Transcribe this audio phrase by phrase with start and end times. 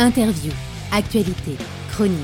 [0.00, 0.52] Interview,
[0.92, 1.56] actualité,
[1.90, 2.14] chronique.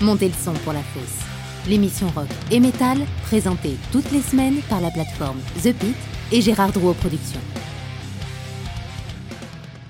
[0.00, 1.26] Montez le son pour la fosse.
[1.66, 5.96] L'émission rock et métal, présentée toutes les semaines par la plateforme The Pit
[6.30, 7.40] et Gérard Drouot Productions.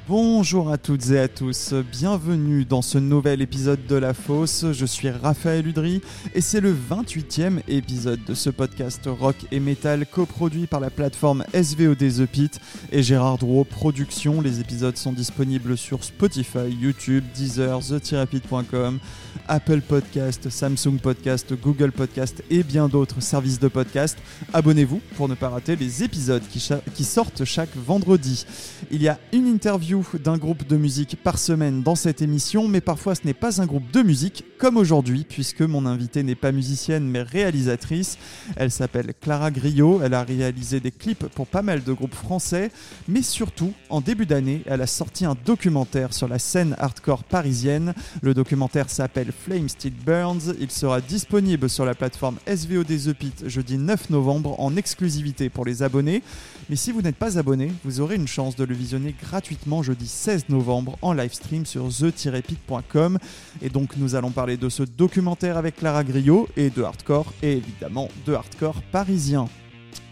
[0.08, 4.64] Bonjour à toutes et à tous, bienvenue dans ce nouvel épisode de La Fosse.
[4.72, 6.00] Je suis Raphaël Udry
[6.34, 11.44] et c'est le 28e épisode de ce podcast rock et metal coproduit par la plateforme
[11.52, 12.58] SVOD The Pit
[12.90, 14.40] et Gérard Drouot Productions.
[14.40, 19.00] Les épisodes sont disponibles sur Spotify, YouTube, Deezer, therapit.com,
[19.46, 24.16] Apple Podcast, Samsung Podcast, Google Podcast et bien d'autres services de podcast.
[24.54, 28.46] Abonnez-vous pour ne pas rater les épisodes qui sortent chaque vendredi.
[28.90, 32.80] Il y a une interview d'un groupe de musique par semaine dans cette émission, mais
[32.80, 36.52] parfois ce n'est pas un groupe de musique, comme aujourd'hui, puisque mon invitée n'est pas
[36.52, 38.18] musicienne mais réalisatrice.
[38.56, 42.70] Elle s'appelle Clara Griot, elle a réalisé des clips pour pas mal de groupes français,
[43.08, 47.94] mais surtout, en début d'année, elle a sorti un documentaire sur la scène hardcore parisienne.
[48.22, 53.48] Le documentaire s'appelle Flame Still Burns, il sera disponible sur la plateforme SVOD The Pit
[53.48, 56.22] jeudi 9 novembre en exclusivité pour les abonnés.
[56.70, 60.06] Mais si vous n'êtes pas abonné, vous aurez une chance de le visionner gratuitement jeudi
[60.06, 63.18] 16 novembre en live stream sur the-pit.com.
[63.62, 67.52] Et donc nous allons parler de ce documentaire avec Clara Griot et de hardcore et
[67.52, 69.48] évidemment de hardcore parisien.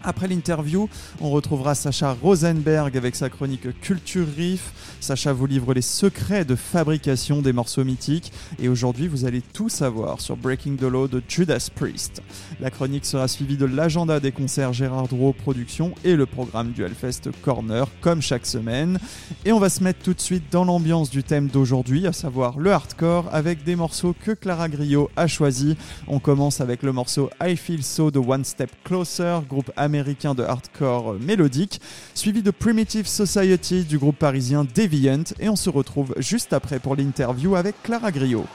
[0.07, 0.87] Après l'interview,
[1.19, 4.71] on retrouvera Sacha Rosenberg avec sa chronique Culture Riff.
[5.01, 9.67] Sacha vous livre les secrets de fabrication des morceaux mythiques et aujourd'hui vous allez tout
[9.67, 12.21] savoir sur Breaking the Law de Judas Priest.
[12.61, 16.85] La chronique sera suivie de l'agenda des concerts Gérard Drouot Productions et le programme du
[16.85, 18.99] Hellfest Corner comme chaque semaine.
[19.43, 22.57] Et on va se mettre tout de suite dans l'ambiance du thème d'aujourd'hui, à savoir
[22.57, 25.75] le hardcore avec des morceaux que Clara Griot a choisis.
[26.07, 30.43] On commence avec le morceau I Feel So de One Step Closer, groupe américain de
[30.43, 31.81] hardcore mélodique,
[32.13, 36.95] suivi de Primitive Society du groupe parisien Deviant, et on se retrouve juste après pour
[36.95, 38.45] l'interview avec Clara Griot.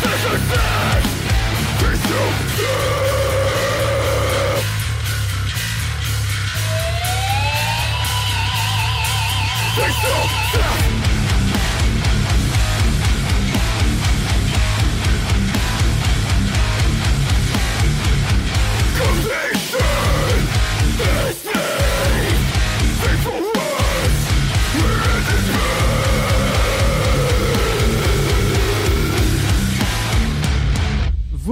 [0.00, 1.02] This is it!
[1.80, 3.07] is!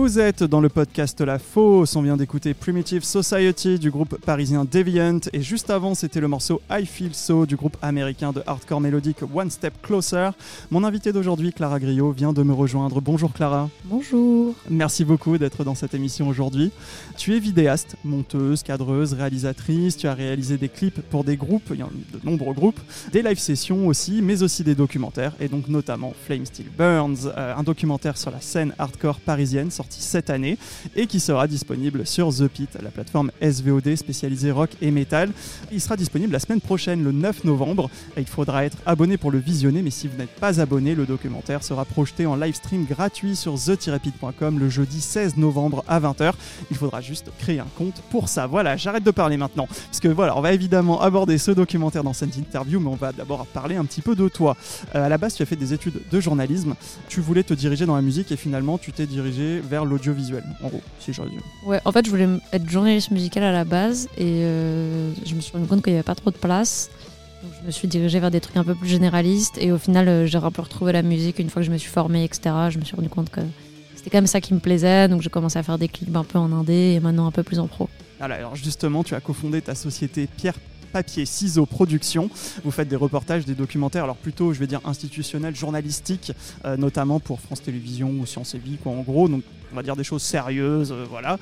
[0.07, 4.65] Vous êtes dans le podcast La Fosse, on vient d'écouter Primitive Society du groupe parisien
[4.65, 8.81] Deviant et juste avant c'était le morceau I Feel So du groupe américain de hardcore
[8.81, 10.31] mélodique One Step Closer.
[10.71, 13.01] Mon invité d'aujourd'hui, Clara Griot, vient de me rejoindre.
[13.01, 13.69] Bonjour Clara.
[13.87, 14.55] Bonjour.
[14.71, 16.71] Merci beaucoup d'être dans cette émission aujourd'hui.
[17.17, 21.81] Tu es vidéaste, monteuse, cadreuse, réalisatrice, tu as réalisé des clips pour des groupes, il
[21.81, 22.79] y a de nombreux groupes,
[23.11, 27.57] des live sessions aussi, mais aussi des documentaires et donc notamment Flame Still Burns, euh,
[27.57, 30.59] un documentaire sur la scène hardcore parisienne sorti cette année
[30.95, 35.31] et qui sera disponible sur The Pit, la plateforme SVOD spécialisée rock et metal.
[35.73, 37.91] Il sera disponible la semaine prochaine, le 9 novembre.
[38.17, 41.63] Il faudra être abonné pour le visionner, mais si vous n'êtes pas abonné, le documentaire
[41.63, 46.33] sera projeté en live stream gratuit sur the-pit.com le jeudi 16 novembre à 20h.
[46.71, 48.47] Il faudra juste créer un compte pour ça.
[48.47, 49.67] Voilà, j'arrête de parler maintenant.
[49.67, 53.13] Parce que voilà, on va évidemment aborder ce documentaire dans cette interview, mais on va
[53.13, 54.57] d'abord parler un petit peu de toi.
[54.95, 56.75] Euh, à la base, tu as fait des études de journalisme.
[57.09, 60.69] Tu voulais te diriger dans la musique et finalement, tu t'es dirigé vers l'audiovisuel, en
[60.69, 61.41] gros, si je résume.
[61.65, 65.41] Ouais, en fait, je voulais être journaliste musical à la base et euh, je me
[65.41, 66.91] suis rendu compte qu'il n'y avait pas trop de place.
[67.43, 70.09] Donc, je me suis dirigée vers des trucs un peu plus généralistes et au final,
[70.09, 72.55] euh, j'ai un peu retrouvé la musique une fois que je me suis formée, etc.
[72.71, 73.41] Je me suis rendu compte que
[73.95, 76.25] c'était quand même ça qui me plaisait, donc j'ai commencé à faire des clips un
[76.25, 77.89] peu en indé et maintenant un peu plus en pro.
[78.21, 80.55] Alors justement, tu as cofondé ta société Pierre
[80.87, 82.31] papier, ciseaux, production.
[82.65, 86.33] Vous faites des reportages, des documentaires, alors plutôt, je vais dire, institutionnels, journalistiques,
[86.65, 89.29] euh, notamment pour France Télévisions ou Sciences et Vie, quoi, en gros.
[89.29, 89.43] Donc,
[89.73, 91.39] on va dire des choses sérieuses, euh, voilà.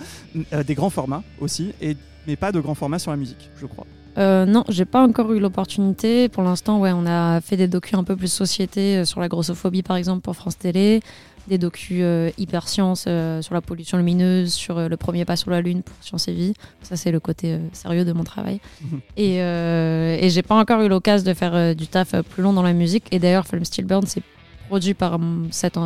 [0.53, 1.97] Euh, des grands formats aussi, et,
[2.27, 3.87] mais pas de grands formats sur la musique, je crois.
[4.17, 6.29] Euh, non, j'ai pas encore eu l'opportunité.
[6.29, 9.83] Pour l'instant, ouais, on a fait des docus un peu plus société sur la grossophobie,
[9.83, 11.01] par exemple, pour France Télé
[11.49, 15.37] des docus euh, hyper science euh, sur la pollution lumineuse, sur euh, le premier pas
[15.37, 16.55] sur la Lune pour Science et Vie.
[16.83, 18.61] Ça, c'est le côté sérieux de mon travail.
[19.17, 22.73] Et, et j'ai pas encore eu l'occasion de faire du taf plus long dans la
[22.73, 23.07] musique.
[23.13, 24.23] Et d'ailleurs, Film Still Burn, c'est
[24.69, 25.19] produit par
[25.51, 25.79] cette,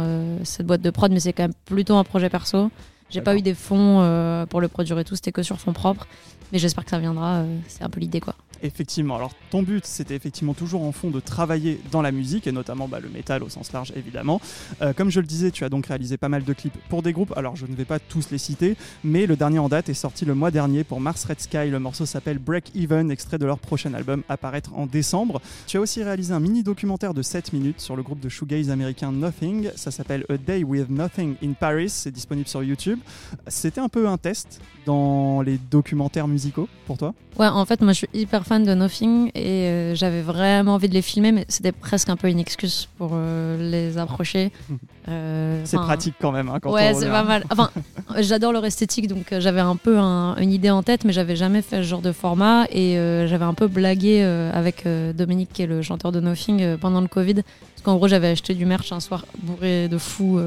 [0.45, 2.71] cette boîte de prod, mais c'est quand même plutôt un projet perso.
[3.11, 6.07] J'ai pas eu des fonds pour le produire et tout, c'était que sur fonds propres.
[6.53, 8.35] Mais j'espère que ça viendra, c'est un peu l'idée quoi.
[8.63, 9.17] Effectivement.
[9.17, 12.89] Alors, ton but, c'était effectivement toujours en fond de travailler dans la musique et notamment
[12.89, 14.41] bah, le métal au sens large, évidemment.
[14.83, 17.13] Euh, comme je le disais, tu as donc réalisé pas mal de clips pour des
[17.13, 17.33] groupes.
[17.37, 20.25] Alors, je ne vais pas tous les citer, mais le dernier en date est sorti
[20.25, 21.71] le mois dernier pour Mars Red Sky.
[21.71, 25.41] Le morceau s'appelle Break Even, extrait de leur prochain album apparaître en décembre.
[25.67, 28.71] Tu as aussi réalisé un mini documentaire de 7 minutes sur le groupe de shoegaze
[28.71, 29.71] américain Nothing.
[29.77, 31.91] Ça s'appelle A Day with Nothing in Paris.
[31.91, 32.99] C'est disponible sur YouTube.
[33.47, 37.15] C'était un peu un test dans les documentaires musicaux pour toi?
[37.39, 40.89] Ouais, en fait, moi je suis hyper fan de Nothing et euh, j'avais vraiment envie
[40.89, 44.51] de les filmer, mais c'était presque un peu une excuse pour euh, les approcher.
[45.11, 46.51] Euh, c'est pratique quand même.
[46.51, 47.43] Hein, quand ouais, c'est pas mal.
[47.49, 47.71] Enfin,
[48.19, 51.79] j'adore leur esthétique, donc j'avais un peu une idée en tête, mais j'avais jamais fait
[51.79, 56.13] ce genre de format et j'avais un peu blagué avec Dominique, qui est le chanteur
[56.13, 57.37] de Nothing, pendant le Covid.
[57.37, 60.39] Parce qu'en gros, j'avais acheté du merch un soir bourré de fou.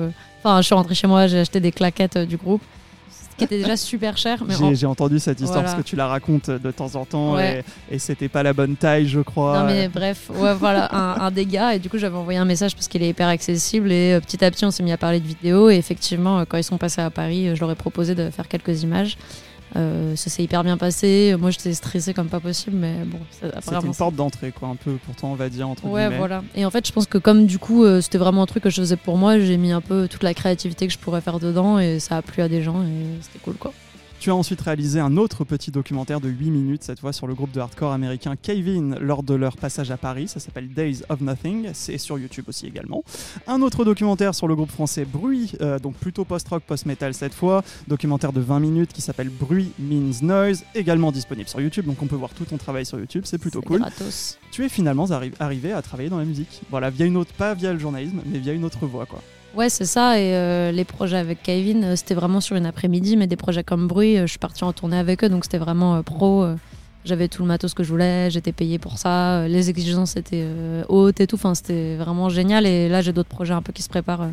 [0.44, 2.62] Enfin, je suis rentrée chez moi, j'ai acheté des claquettes du groupe
[3.42, 4.44] qui était déjà super cher.
[4.74, 7.64] J'ai entendu cette histoire parce que tu la racontes de temps en temps et,
[7.98, 9.60] c'était pas la bonne taille, je crois.
[9.60, 10.90] Non, mais bref, ouais, voilà,
[11.22, 11.76] un, dégât.
[11.76, 13.92] Et du coup, j'avais envoyé un message parce qu'il est hyper accessible.
[13.92, 15.70] Et euh, petit à petit, on s'est mis à parler de vidéo.
[15.70, 18.30] Et effectivement, euh, quand ils sont passés à Paris, euh, je leur ai proposé de
[18.30, 19.18] faire quelques images.
[19.76, 21.36] Euh, ça s'est hyper bien passé.
[21.40, 23.20] Moi, j'étais stressée comme pas possible, mais bon.
[23.32, 26.44] C'était une porte d'entrée, quoi, un peu, pourtant, on va dire, entre Ouais, voilà.
[26.56, 28.70] Et en fait, je pense que comme du coup, euh, c'était vraiment un truc que
[28.70, 31.40] je faisais pour moi, j'ai mis un peu toute la créativité que je pourrais faire
[31.40, 33.74] dedans et ça a plu à des gens et c'était cool, quoi.
[34.22, 37.34] Tu as ensuite réalisé un autre petit documentaire de 8 minutes, cette fois sur le
[37.34, 40.28] groupe de hardcore américain Kevin lors de leur passage à Paris.
[40.28, 41.70] Ça s'appelle Days of Nothing.
[41.74, 43.04] C'est sur YouTube aussi également.
[43.48, 47.64] Un autre documentaire sur le groupe français Bruit, euh, donc plutôt post-rock, post-metal cette fois.
[47.88, 51.88] Documentaire de 20 minutes qui s'appelle Bruit Means Noise, également disponible sur YouTube.
[51.88, 53.24] Donc on peut voir tout ton travail sur YouTube.
[53.26, 53.80] C'est plutôt cool.
[53.80, 54.38] Gratos.
[54.52, 56.62] Tu es finalement arri- arrivé à travailler dans la musique.
[56.70, 59.24] Voilà, via une autre, pas via le journalisme, mais via une autre voie quoi.
[59.54, 60.18] Ouais, c'est ça.
[60.18, 63.64] Et euh, les projets avec Kevin, euh, c'était vraiment sur une après-midi, mais des projets
[63.64, 66.44] comme Bruit, euh, je suis partie en tournée avec eux, donc c'était vraiment euh, pro.
[66.44, 66.56] euh,
[67.04, 70.46] J'avais tout le matos que je voulais, j'étais payée pour ça, les exigences étaient
[70.88, 71.36] hautes et tout.
[71.36, 72.66] Enfin, c'était vraiment génial.
[72.66, 74.28] Et là, j'ai d'autres projets un peu qui se préparent.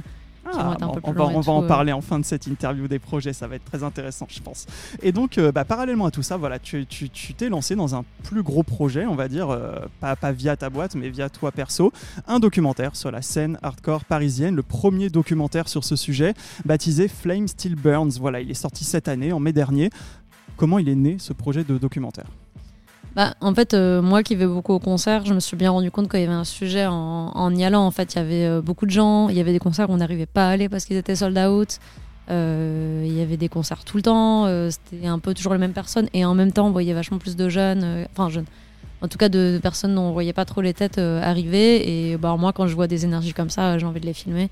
[0.87, 1.67] Bon, peu on va, on en euh.
[1.67, 4.67] parler en fin de cette interview des projets, ça va être très intéressant, je pense.
[5.02, 7.95] Et donc, euh, bah, parallèlement à tout ça, voilà, tu tu- tu t'es lancé dans
[7.95, 11.28] un plus gros projet, on va dire, euh, pas, pas via ta boîte, mais via
[11.28, 11.93] toi perso,
[12.26, 17.49] un documentaire sur la scène hardcore parisienne, le premier documentaire sur ce sujet, baptisé Flame
[17.49, 18.12] Still Burns.
[18.19, 19.90] Voilà, il est sorti cette année, en mai dernier.
[20.57, 22.26] Comment il est né ce projet de documentaire?
[23.14, 25.90] Bah, en fait, euh, moi qui vais beaucoup au concert, je me suis bien rendu
[25.90, 27.84] compte qu'il y avait un sujet en, y allant.
[27.84, 29.28] En fait, il y avait euh, beaucoup de gens.
[29.28, 31.38] Il y avait des concerts où on n'arrivait pas à aller parce qu'ils étaient sold
[31.38, 31.78] out.
[32.30, 34.46] Euh, il y avait des concerts tout le temps.
[34.70, 36.08] C'était un peu toujours les mêmes personnes.
[36.12, 38.06] Et en même temps, on voyait vachement plus de jeunes.
[38.12, 38.46] Enfin, jeunes.
[39.00, 42.10] En tout cas, de, personnes dont on voyait pas trop les têtes arriver.
[42.10, 44.50] Et bah, moi, quand je vois des énergies comme ça, j'ai envie de les filmer.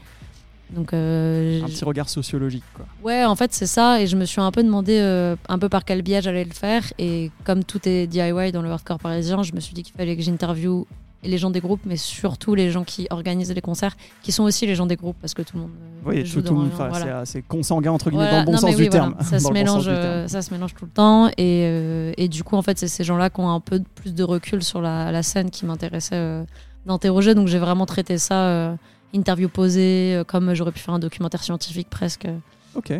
[0.71, 2.87] Donc, euh, Un petit regard sociologique, quoi.
[3.05, 4.01] Ouais, en fait, c'est ça.
[4.01, 6.53] Et je me suis un peu demandé euh, un peu par quel biais j'allais le
[6.53, 6.83] faire.
[6.99, 10.17] Et comme tout est DIY dans le hardcore parisien, je me suis dit qu'il fallait
[10.17, 10.87] que j'interviewe
[11.23, 14.67] les gens des groupes, mais surtout les gens qui organisent les concerts, qui sont aussi
[14.67, 16.71] les gens des groupes, parce que tout le monde euh, Oui, joue tout, le monde,
[16.77, 17.25] voilà.
[17.25, 18.37] c'est, consanguin, entre guillemets, Voilà.
[18.39, 18.91] dans le bon Non, sens du voilà.
[18.91, 19.17] terme.
[19.23, 21.29] Ça, se mélange, euh, ça se tout le temps.
[21.37, 24.23] Et, et du coup, en fait, c'est ces gens-là qui ont un peu plus de
[24.25, 26.45] recul sur la, la scène qui m'intéressait
[26.85, 27.35] d'interroger.
[27.35, 28.77] Donc j'ai vraiment traité ça,
[29.13, 32.27] interview posée, euh, comme j'aurais pu faire un documentaire scientifique presque.
[32.75, 32.93] Ok,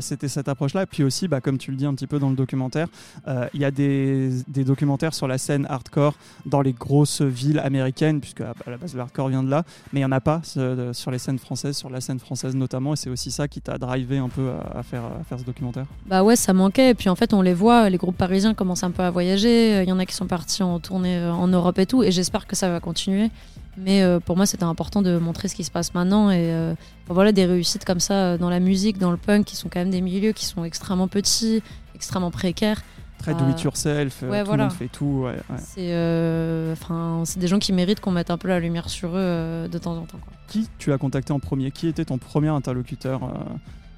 [0.00, 0.82] c'était cette approche-là.
[0.82, 2.88] Et puis aussi, bah, comme tu le dis un petit peu dans le documentaire,
[3.28, 6.14] euh, il y a des, des documentaires sur la scène hardcore
[6.46, 10.00] dans les grosses villes américaines, puisque à la base le hardcore vient de là, mais
[10.00, 12.94] il n'y en a pas ce- sur les scènes françaises, sur la scène française notamment,
[12.94, 15.44] et c'est aussi ça qui t'a drivé un peu à, à faire, à faire ce
[15.44, 15.86] documentaire.
[16.06, 16.90] Bah ouais, ça manquait.
[16.90, 19.80] Et puis en fait, on les voit, les groupes parisiens commencent un peu à voyager.
[19.84, 22.02] Il y en a qui sont partis en tournée euh, en Europe et tout.
[22.02, 23.30] Et j'espère que ça va continuer.
[23.76, 26.30] Mais euh, pour moi, c'était important de montrer ce qui se passe maintenant.
[26.30, 26.74] Et euh,
[27.08, 29.80] voilà, des réussites comme ça euh, dans la musique, dans le punk, qui sont quand
[29.80, 31.62] même des milieux qui sont extrêmement petits,
[31.94, 32.82] extrêmement précaires.
[33.18, 34.64] Très do it yourself, ouais, tout voilà.
[34.64, 35.22] le monde fait tout.
[35.24, 35.56] ouais, ouais.
[35.58, 39.66] C'est enfin, c'est des gens qui méritent qu'on mette un peu la lumière sur eux
[39.70, 40.18] de temps en temps.
[40.18, 40.32] quoi.
[40.48, 41.70] Qui tu as contacté en premier?
[41.70, 43.22] Qui était ton premier interlocuteur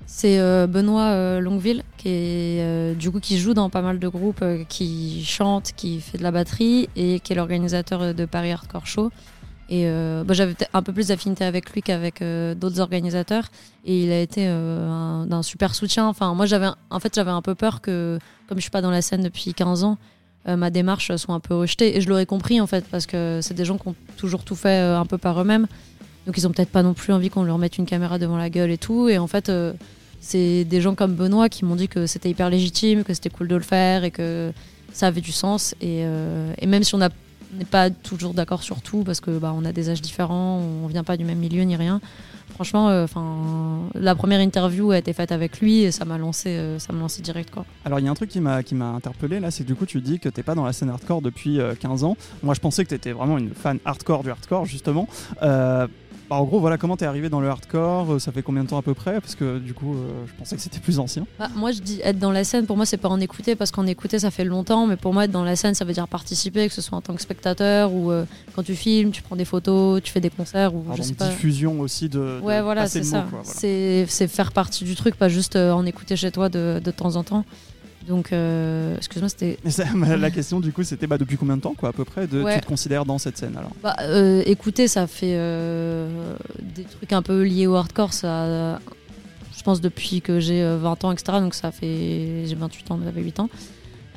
[0.07, 3.99] C'est euh, Benoît euh, Longueville qui est euh, du coup qui joue dans pas mal
[3.99, 8.53] de groupes, qui chante, qui fait de la batterie et qui est l'organisateur de Paris
[8.53, 9.11] Hardcore Show.
[9.69, 13.47] Et euh, bah, j'avais un peu plus d'affinité avec lui qu'avec euh, d'autres organisateurs
[13.85, 16.07] et il a été euh, un- super soutien.
[16.07, 18.19] Enfin moi j'avais en fait j'avais un peu peur que
[18.49, 19.99] comme je suis pas dans la scène depuis 15 ans,
[20.47, 23.41] euh, ma démarche soit un peu rejetée et je l'aurais compris en fait parce que
[23.43, 25.67] c'est des gens qui ont toujours tout fait euh, un peu par eux-mêmes.
[26.27, 28.51] Donc ils ont peut-être pas non plus envie qu'on leur mette une caméra devant la
[28.51, 29.51] gueule et tout et en fait
[30.21, 33.49] c'est des gens comme Benoît qui m'ont dit que c'était hyper légitime, que c'était cool
[33.49, 34.53] de le faire et que
[34.93, 35.75] ça avait du sens.
[35.81, 36.01] Et,
[36.59, 37.11] et même si on n'a-
[37.57, 40.87] n'est pas toujours d'accord sur tout, parce que bah, on a des âges différents, on
[40.87, 42.01] vient pas du même milieu ni rien.
[42.57, 43.07] Franchement, euh,
[43.95, 47.21] la première interview a été faite avec lui et ça m'a lancé, euh, ça lancé
[47.21, 47.67] direct quoi.
[47.85, 49.85] Alors il y a un truc qui m'a qui m'a interpellé là, c'est du coup
[49.85, 52.17] tu dis que t'es pas dans la scène hardcore depuis euh, 15 ans.
[52.43, 55.07] Moi je pensais que t'étais vraiment une fan hardcore du hardcore justement.
[56.29, 58.69] Bah, en gros voilà comment t'es arrivé dans le hardcore, euh, ça fait combien de
[58.69, 59.21] temps à peu près?
[59.21, 61.25] Parce que du coup euh, je pensais que c'était plus ancien.
[61.39, 63.71] Bah, moi, je dis être dans la scène, pour moi, c'est pas en écouter, parce
[63.71, 66.09] qu'en écouter, ça fait longtemps, mais pour moi, être dans la scène, ça veut dire
[66.09, 69.37] participer, que ce soit en tant que spectateur ou euh, quand tu filmes, tu prends
[69.37, 71.29] des photos, tu fais des concerts ou Alors, je donc, sais pas.
[71.29, 73.25] diffusion aussi de, de Ouais, voilà, c'est ça.
[73.31, 73.45] voilà.
[73.45, 76.91] C'est c'est faire partie du truc, pas juste euh, en écouter chez toi de, de
[76.91, 77.45] temps en temps.
[78.07, 79.59] Donc, euh, excuse-moi, c'était.
[80.19, 82.43] La question du coup c'était bah, depuis combien de temps quoi à peu près de,
[82.43, 82.55] Ouais.
[82.55, 83.73] tu te considères dans cette scène alors?
[83.83, 88.79] Bah, euh, écouter, ça fait euh, des trucs un peu liés au hardcore, ça.
[89.57, 91.39] Je pense depuis que j'ai euh, 20 ans, etc.
[91.41, 92.45] Donc ça fait.
[92.47, 93.49] J'ai 28 ans, j'avais 8 ans.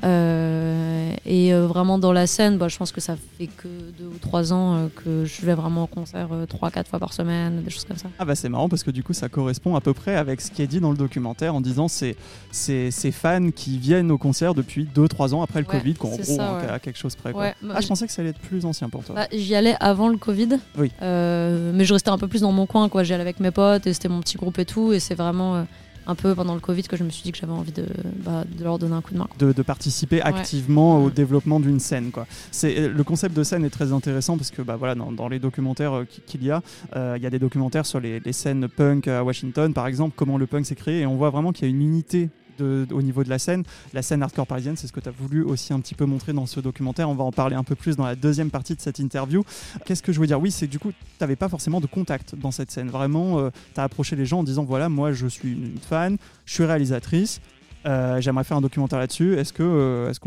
[0.04, 3.68] Euh, et euh, vraiment dans la scène, bah, je pense que ça fait que
[4.00, 7.64] 2 ou 3 ans euh, que je vais vraiment en concert 3-4 fois par semaine,
[7.64, 8.10] des choses comme ça.
[8.20, 10.52] Ah bah c'est marrant parce que du coup ça correspond à peu près avec ce
[10.52, 12.16] qui est dit dans le documentaire en disant c'est
[12.52, 16.10] c'est ces fans qui viennent au concert depuis 2-3 ans après le Ouais, Covid quoi,
[16.10, 17.42] en c'est gros ça, hein, à quelque chose près quoi.
[17.44, 19.16] Ouais, bah, Ah je pensais que ça allait être plus ancien pour toi.
[19.16, 20.92] Bah, J'y allais avant le Covid, Oui.
[21.02, 22.90] Mais je restais un peu plus dans mon coin.
[22.90, 23.04] quoi.
[23.04, 24.94] J'y allais avec mes potes et c'était mon petit groupe et tout.
[24.94, 25.66] Et c'est vraiment
[26.10, 27.86] un peu pendant le Covid que je me suis dit que j'avais envie de,
[28.26, 29.28] bah, de leur donner un coup de main.
[29.38, 31.14] de, de participer activement au Mm.
[31.14, 32.12] développement d'une scène.
[32.12, 32.26] Quoi.
[32.52, 35.40] C'est, le concept de scène est très intéressant parce que bah, voilà, dans, dans les
[35.40, 36.62] documentaires euh, qui- qu'il y a,
[36.96, 40.14] euh, il y a des documentaires sur les, les scènes punk à Washington, par exemple,
[40.16, 42.88] comment le punk s'est créé, et on voit vraiment qu'il y a une unité de,
[42.92, 43.64] au niveau de la scène.
[43.94, 46.34] La scène hardcore parisienne, c'est ce que tu as voulu aussi un petit peu montrer
[46.34, 47.10] dans ce documentaire.
[47.10, 49.44] On va en parler un peu plus dans la deuxième partie de cette interview.
[49.86, 50.40] Qu'est-ce que je veux dire?
[50.40, 52.90] Oui, c'est du coup, tu n'avais pas forcément de contact dans cette scène.
[52.90, 56.18] Vraiment, euh, tu as approché les gens en disant voilà, moi je suis une fan,
[56.46, 57.42] je suis réalisatrice.
[57.86, 59.36] Euh, j'aimerais faire un documentaire là-dessus.
[59.36, 60.20] Est-ce que, euh, est-ce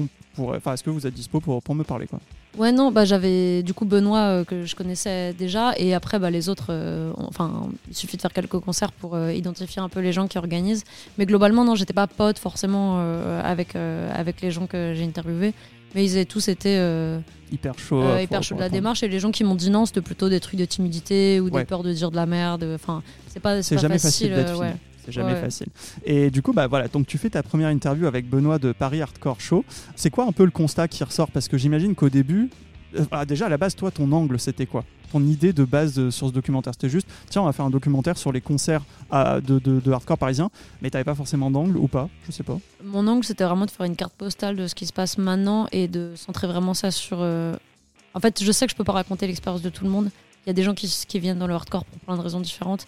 [0.73, 2.21] est-ce que vous êtes dispo pour, pour me parler quoi?
[2.59, 6.31] Ouais, non, bah, j'avais du coup Benoît euh, que je connaissais déjà, et après bah,
[6.31, 10.01] les autres, euh, enfin, il suffit de faire quelques concerts pour euh, identifier un peu
[10.01, 10.85] les gens qui organisent.
[11.17, 13.01] Mais globalement, non, j'étais pas pote forcément
[13.43, 15.55] avec, avec les gens que j'ai interviewés,
[15.95, 16.71] mais ils avaient tous été
[17.51, 18.03] Hyper chaud.
[18.19, 18.81] hyper chaud de la répondre.
[18.81, 21.45] démarche, et les gens qui m'ont dit non, c'était plutôt des trucs de timidité ou
[21.51, 21.61] Ouais.
[21.61, 22.67] des peurs de dire de la merde.
[22.75, 24.59] Enfin, c'est pas, C'est jamais facile filmé.
[24.59, 24.75] ouais.
[25.05, 25.41] C'est jamais Ouais.
[25.41, 25.67] facile.
[26.05, 29.03] Et du coup, bah voilà, donc tu fais ta première interview avec Benoît de Paris
[29.03, 29.65] Hardcore Show.
[29.97, 31.31] C'est quoi un peu le constat qui ressort?
[31.31, 32.51] Parce que j'imagine qu'au début,
[32.97, 34.85] euh, ah, déjà à la base, toi, ton angle, c'était quoi?
[35.11, 37.71] Ton idée de base euh, sur ce documentaire, c'était juste, tiens, on va faire un
[37.71, 38.83] documentaire sur les concerts
[39.13, 42.09] de, de- de hardcore parisien, mais t'avais pas forcément d'angle ou pas?
[42.27, 42.59] Je sais pas.
[42.85, 45.67] Mon angle, c'était vraiment de faire une carte postale de ce qui se passe maintenant
[45.73, 47.19] et de centrer vraiment ça sur.
[47.21, 47.55] euh,
[48.15, 50.11] En fait, je sais que je peux pas raconter l'expérience de tout le monde.
[50.47, 52.41] Il y a des gens qui, qui viennent dans le hardcore pour plein de raisons
[52.41, 52.87] différentes.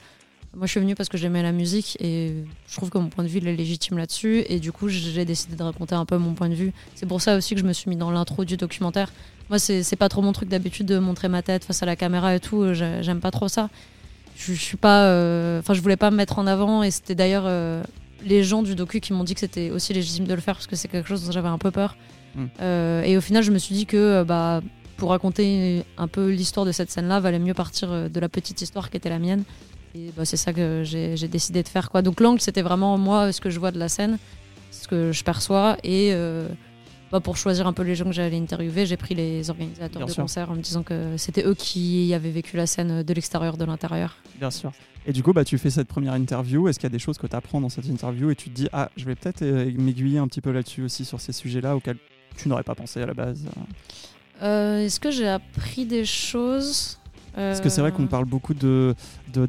[0.57, 2.33] Moi, je suis venue parce que j'aimais la musique et
[2.69, 4.45] je trouve que mon point de vue il est légitime là-dessus.
[4.49, 6.73] Et du coup, j'ai décidé de raconter un peu mon point de vue.
[6.95, 9.13] C'est pour ça aussi que je me suis mis dans l'intro du documentaire.
[9.51, 12.35] Moi, c'est pas trop mon truc d'habitude de montrer ma tête face à la caméra
[12.35, 12.63] et tout.
[12.63, 13.69] Euh, j'ai- J'aime pas trop ça.
[14.37, 15.05] Je, je suis pas.
[15.07, 17.45] euh, Enfin, je voulais pas me mettre en avant et c'était d'ailleurs.
[17.47, 17.83] euh,
[18.27, 20.67] les gens du docu qui m'ont dit que c'était aussi légitime de le faire parce
[20.67, 21.95] que c'est quelque chose dont j'avais un peu peur.
[22.37, 22.45] Mm.
[22.63, 24.63] Euh, et au final, je me suis dit que euh, bah,
[24.97, 28.63] pour raconter un peu l'histoire de cette scène-là, valait mieux partir euh, de la petite
[28.63, 29.43] histoire qui était la mienne.
[29.95, 31.91] Et bah, c'est ça que j'ai décidé de faire.
[31.91, 32.03] Quoi.
[32.03, 34.19] Donc l'angle, c'était vraiment moi, ce que je vois de la scène,
[34.71, 35.77] ce que je perçois.
[35.85, 36.49] Et euh,
[37.13, 40.07] bah, pour choisir un peu les gens que j'allais interviewer, j'ai pris les organisateurs Bien
[40.07, 40.23] de sûr.
[40.25, 43.65] concerts en me disant que c'était eux qui avaient vécu la scène de l'extérieur, de
[43.65, 44.17] l'intérieur.
[44.39, 44.73] Bien sûr.
[45.07, 46.67] Et du coup, bah, tu fais cette première interview.
[46.67, 48.55] Est-ce qu'il y a des choses que tu apprends dans cette interview et tu te
[48.55, 51.77] dis, ah, je vais peut-être euh, m'aiguiller un petit peu là-dessus aussi, sur ces sujets-là
[51.77, 51.99] auxquels
[52.37, 53.45] tu n'aurais pas pensé à la base?
[54.42, 56.99] Euh, Est-ce que j'ai appris des choses?
[57.35, 58.94] Parce que c'est vrai qu'on Euh, parle beaucoup de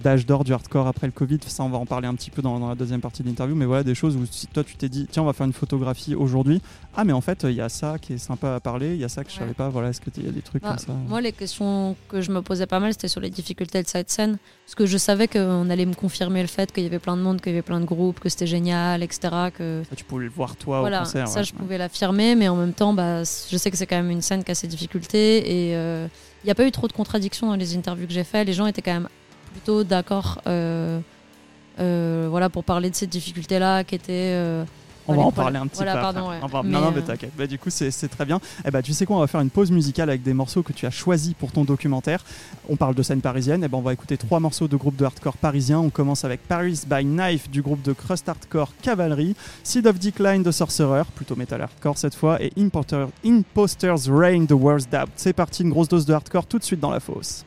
[0.01, 1.37] d'âge d'or du hardcore après le Covid.
[1.45, 3.55] Ça, on va en parler un petit peu dans, dans la deuxième partie de l'interview.
[3.55, 5.53] Mais voilà, des choses où si toi, tu t'es dit, tiens, on va faire une
[5.53, 6.59] photographie aujourd'hui.
[6.95, 8.95] Ah, mais en fait, il y a ça qui est sympa à parler.
[8.95, 9.41] Il y a ça que je Ouais.
[9.41, 9.69] savais pas.
[9.69, 10.93] Voilà, est-ce qu'il y a des trucs Ah, comme ça?
[11.07, 14.09] Moi, les questions que je me posais pas mal, c'était sur les difficultés de cette
[14.09, 14.37] scène.
[14.65, 17.21] Parce que je savais qu'on allait me confirmer le fait qu'il y avait plein de
[17.21, 19.49] monde, qu'il y avait plein de groupes, que c'était génial, etc.
[19.55, 19.83] Que...
[19.87, 21.27] Ça, tu pouvais le voir toi voilà, au concert.
[21.27, 21.45] ça, ouais.
[21.45, 24.23] je pouvais l'affirmer, mais en même temps, bah, je sais que c'est quand même une
[24.23, 25.69] scène qui a ses difficultés.
[25.69, 26.07] Et euh,
[26.45, 28.45] il n'y a pas eu trop de contradictions dans les interviews que j'ai faites.
[28.45, 29.09] Les gens étaient quand même
[29.51, 30.99] plutôt d'accord euh,
[31.79, 34.39] euh, voilà, pour parler de cette difficulté-là, qui était.
[35.07, 36.39] On va en problèmes- parler un petit Voilà, peu pardon, ouais.
[36.39, 37.31] Va- Non, non, mais euh, t'inquiète.
[37.37, 38.39] Bah, du coup, c'est très bien.
[38.65, 40.73] Eh bah, tu sais quoi, on va faire une pause musicale avec des morceaux que
[40.73, 42.23] tu as choisis pour ton documentaire.
[42.69, 43.63] On parle de scène parisienne.
[43.63, 45.79] Et ben, on va écouter trois morceaux de groupes de hardcore parisiens.
[45.79, 50.43] On commence avec Paris by Knife du groupe de crust hardcore Cavalry, Seed of Decline
[50.43, 55.09] de Sorcerer, plutôt metal hardcore cette fois, et Importer, Imposter's Reign de Worst Doubt.
[55.15, 57.43] C'est parti, une grosse dose de hardcore tout de suite dans la fosse.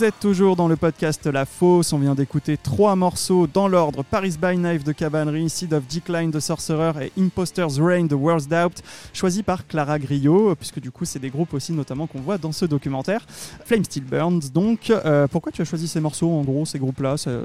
[0.00, 1.92] Vous êtes toujours dans le podcast La Fosse.
[1.92, 6.30] On vient d'écouter trois morceaux dans l'ordre Paris by Knife de Cavalry, Seed of Decline
[6.30, 8.82] de Sorcerer et Imposter's Reign de World's Doubt,
[9.12, 12.50] choisis par Clara Griot, puisque du coup, c'est des groupes aussi notamment qu'on voit dans
[12.50, 13.26] ce documentaire.
[13.66, 14.88] Flame Still Burns, donc.
[14.88, 17.18] Euh, pourquoi tu as choisi ces morceaux, en gros, ces groupes-là?
[17.18, 17.36] C'est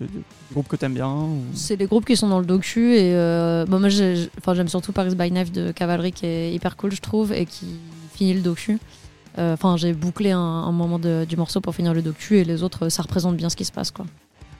[0.00, 3.64] des groupes que t'aimes bien C'est des groupes qui sont dans le docu et euh,
[3.64, 7.32] bon, moi j'aime surtout Paris by Knife de Cavalry qui est hyper cool, je trouve,
[7.32, 7.76] et qui
[8.12, 8.80] finit le docu.
[9.38, 12.88] Euh, enfin, j'ai bouclé un, moment du morceau pour finir le docu et les autres,
[12.88, 14.06] ça représente bien ce qui se passe, quoi.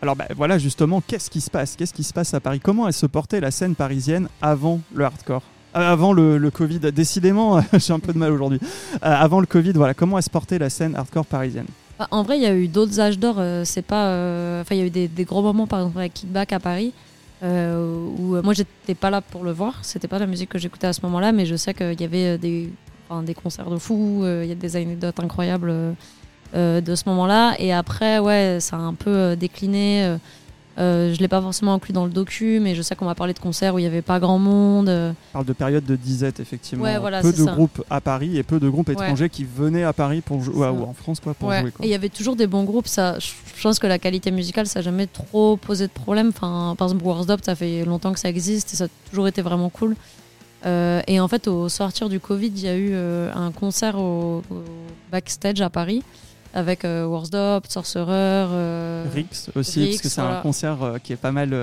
[0.02, 1.74] Alors bah, voilà justement, qu'est-ce qui se passe?
[1.74, 2.60] Qu'est-ce qui se passe à Paris?
[2.60, 5.42] Comment elle se portait la scène parisienne avant le hardcore?
[5.74, 8.60] Euh, avant le, Covid, décidément, j'ai un peu de mal aujourd'hui.
[8.62, 11.66] Euh, avant le Covid, voilà, comment elle se portait la scène hardcore parisienne?
[11.98, 13.40] Bah, En vrai, il y a eu d'autres âges d'or.
[13.64, 16.60] c'est pas, enfin, il y a eu des, gros moments, par exemple avec Kidback à
[16.60, 16.92] Paris,
[17.42, 19.78] où moi j'étais pas là pour le voir.
[19.80, 22.36] C'était pas la musique que j'écoutais à ce moment-là, mais je sais qu'il y avait
[22.36, 22.70] des
[23.24, 25.92] des concerts de fou, euh, il y a des anecdotes incroyables euh,
[26.54, 27.54] euh, de ce moment-là.
[27.58, 30.16] Et après, ouais, ça a un peu décliné.
[30.78, 33.32] Euh, je l'ai pas forcément inclus dans le docu, mais je sais qu'on m'a parlé
[33.32, 34.88] de concerts où il n'y avait pas grand monde.
[34.88, 36.84] On parle de période de disette, effectivement.
[37.22, 40.42] peu de groupes à Paris et peu de groupes étrangers qui venaient à Paris pour
[40.42, 41.72] jouer, ou en France quoi, pour jouer.
[41.80, 42.88] Et il y avait toujours des bons groupes.
[42.88, 46.28] Ça, je pense que la qualité musicale, ça n'a jamais trop posé de problème.
[46.28, 49.40] Enfin, par exemple, Warsdop, ça fait longtemps que ça existe et ça a toujours été
[49.40, 49.96] vraiment cool.
[50.64, 53.98] Euh, et en fait, au sortir du Covid, il y a eu euh, un concert
[53.98, 54.42] au,
[55.12, 56.02] backstage à Paris
[56.54, 61.32] avec euh, Warsdop, Sorcerer, euh, Rix aussi, parce que c'est un concert qui est pas
[61.32, 61.54] mal,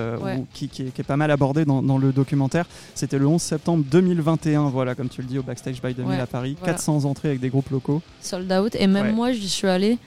[0.52, 2.66] qui, qui, est, pas mal abordé dans, dans le documentaire.
[2.94, 6.26] C'était le 11 septembre 2021, voilà, comme tu le dis, au backstage by 2000 à
[6.26, 8.02] Paris, 400 entrées avec des groupes locaux.
[8.20, 8.76] Sold out.
[8.76, 9.98] Et même moi, j'y suis allée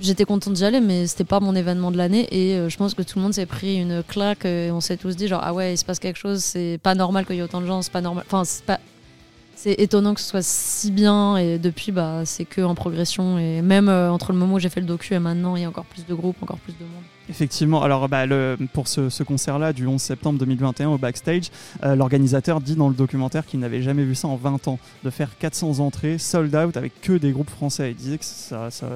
[0.00, 2.26] j'étais contente d'y aller, mais c'était pas mon événement de l'année.
[2.30, 4.44] Et euh, je pense que tout le monde s'est pris une claque.
[4.44, 6.42] Et on s'est tous dit genre ah ouais, il se passe quelque chose.
[6.42, 7.82] C'est pas normal qu'il y ait autant de gens.
[7.82, 8.24] C'est pas normal.
[8.26, 8.80] Enfin, c'est pas.
[9.54, 11.36] C'est étonnant que ce soit si bien.
[11.36, 13.38] Et depuis, bah, c'est que en progression.
[13.38, 15.64] Et même euh, entre le moment où j'ai fait le docu et maintenant, il y
[15.64, 17.04] a encore plus de groupes, encore plus de monde.
[17.28, 21.50] Effectivement, alors bah, le, pour ce, concert-là du 11 septembre 2021 au backstage,
[21.82, 25.10] euh, l'organisateur dit dans le documentaire qu'il n'avait jamais vu ça en 20 ans, de
[25.10, 27.90] faire 400 entrées sold out avec que des groupes français.
[27.90, 28.86] Il disait que ça, ça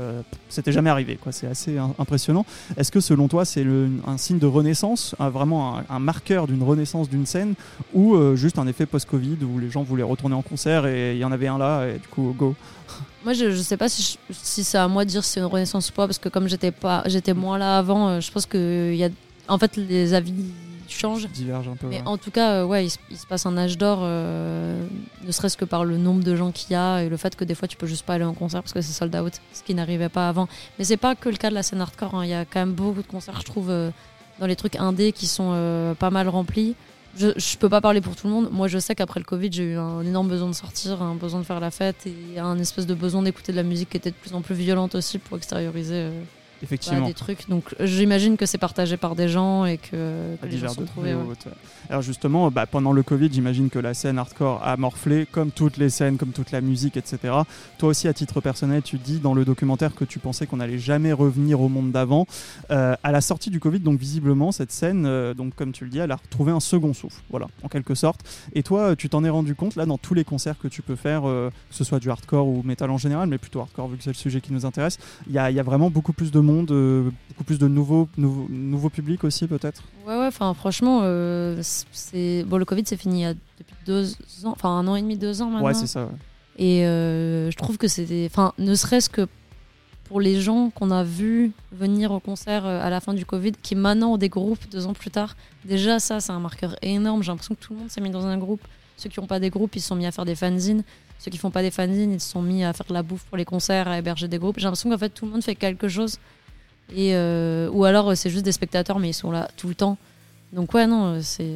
[0.49, 1.33] c'était jamais arrivé, quoi.
[1.33, 2.47] c'est assez impressionnant.
[2.77, 3.67] Est-ce que selon toi c'est
[4.07, 7.55] un signe de renaissance, vraiment un, marqueur d'une renaissance d'une scène,
[7.93, 11.19] ou euh, juste un effet post-Covid où les gens voulaient retourner en concert et il
[11.19, 12.55] y en avait un là et du coup go?
[13.25, 15.91] Moi, je, sais pas si, si c'est à moi de dire si c'est une renaissance
[15.91, 18.95] ou pas, parce que comme j'étais pas, j'étais moins là avant, euh, je pense que
[18.95, 19.09] y a,
[19.49, 20.33] en fait, les avis
[20.89, 21.29] changent.
[21.29, 21.87] Divergent un peu.
[21.87, 24.83] Mais en tout cas, euh, ouais, il se, passe un âge d'or, euh,
[25.25, 27.45] ne serait-ce que par le nombre de gens qu'il y a et le fait que
[27.45, 29.63] des fois tu peux juste pas aller en concert parce que c'est sold out, ce
[29.63, 30.49] qui n'arrivait pas avant.
[30.79, 32.15] Mais c'est pas que le cas de la scène hardcore.
[32.15, 32.25] Hein.
[32.25, 35.27] Il y a quand même beaucoup de concerts, je trouve dans les trucs indés qui
[35.27, 36.75] sont pas mal remplis.
[37.17, 38.49] Je, je peux pas parler pour tout le monde.
[38.53, 41.41] Moi, je sais qu'après le Covid, j'ai eu un énorme besoin de sortir, un besoin
[41.41, 44.11] de faire la fête et un espèce de besoin d'écouter de la musique qui était
[44.11, 46.09] de plus en plus violente aussi pour extérioriser
[46.63, 47.07] Effectivement.
[47.07, 47.49] des trucs.
[47.49, 51.15] Donc j'imagine que c'est partagé par des gens et que, que les gens sont trouvés.
[51.89, 55.77] Alors justement, bah, pendant le Covid, j'imagine que la scène hardcore a morflé, comme toutes
[55.77, 57.35] les scènes, comme toute la musique, etc.
[57.79, 60.79] Toi aussi, à titre personnel, tu dis dans le documentaire que tu pensais qu'on n'allait
[60.79, 62.27] jamais revenir au monde d'avant.
[62.71, 65.91] Euh, à la sortie du Covid, donc visiblement, cette scène, euh, donc comme tu le
[65.91, 68.21] dis, elle a retrouvé un second souffle, voilà, en quelque sorte.
[68.55, 70.97] Et toi, tu t'en es rendu compte là dans tous les concerts que tu peux
[70.97, 73.97] faire, euh, que ce soit du hardcore ou métal en général, mais plutôt hardcore vu
[73.97, 74.99] que c'est le sujet qui nous intéresse.
[75.27, 78.47] Il y a, y a, vraiment beaucoup plus de monde, beaucoup plus de nouveaux, nouveaux,
[78.49, 79.83] nouveaux publics aussi peut-être?
[80.07, 80.27] Ouais, ouais.
[80.27, 81.01] Enfin, franchement,
[81.93, 84.13] c'est bon le Covid c'est fini il y a depuis deux
[84.45, 85.67] ans enfin un an et demi deux ans maintenant.
[85.67, 86.09] ouais c'est ça
[86.59, 89.27] et euh, je trouve que c'était enfin ne serait-ce que
[90.05, 93.53] pour les gens qu'on a vus venir au concert euh, à la fin du Covid
[93.63, 97.23] qui maintenant ont des groupes deux ans plus tard déjà ça c'est un marqueur énorme.
[97.23, 98.63] J'ai l'impression que tout le monde s'est mis dans un groupe.
[98.97, 100.83] Ceux qui n'ont pas des groupes ils se sont mis à faire des fanzines.
[101.19, 103.25] Ceux qui font pas des fanzines ils se sont mis à faire de la bouffe
[103.25, 104.57] pour les concerts à héberger des groupes.
[104.59, 106.19] J'ai l'impression qu'en fait tout le monde fait quelque chose
[106.97, 109.97] euh, ou alors c'est juste des spectateurs mais ils sont là tout le temps
[110.53, 111.47] donc ouais non c'est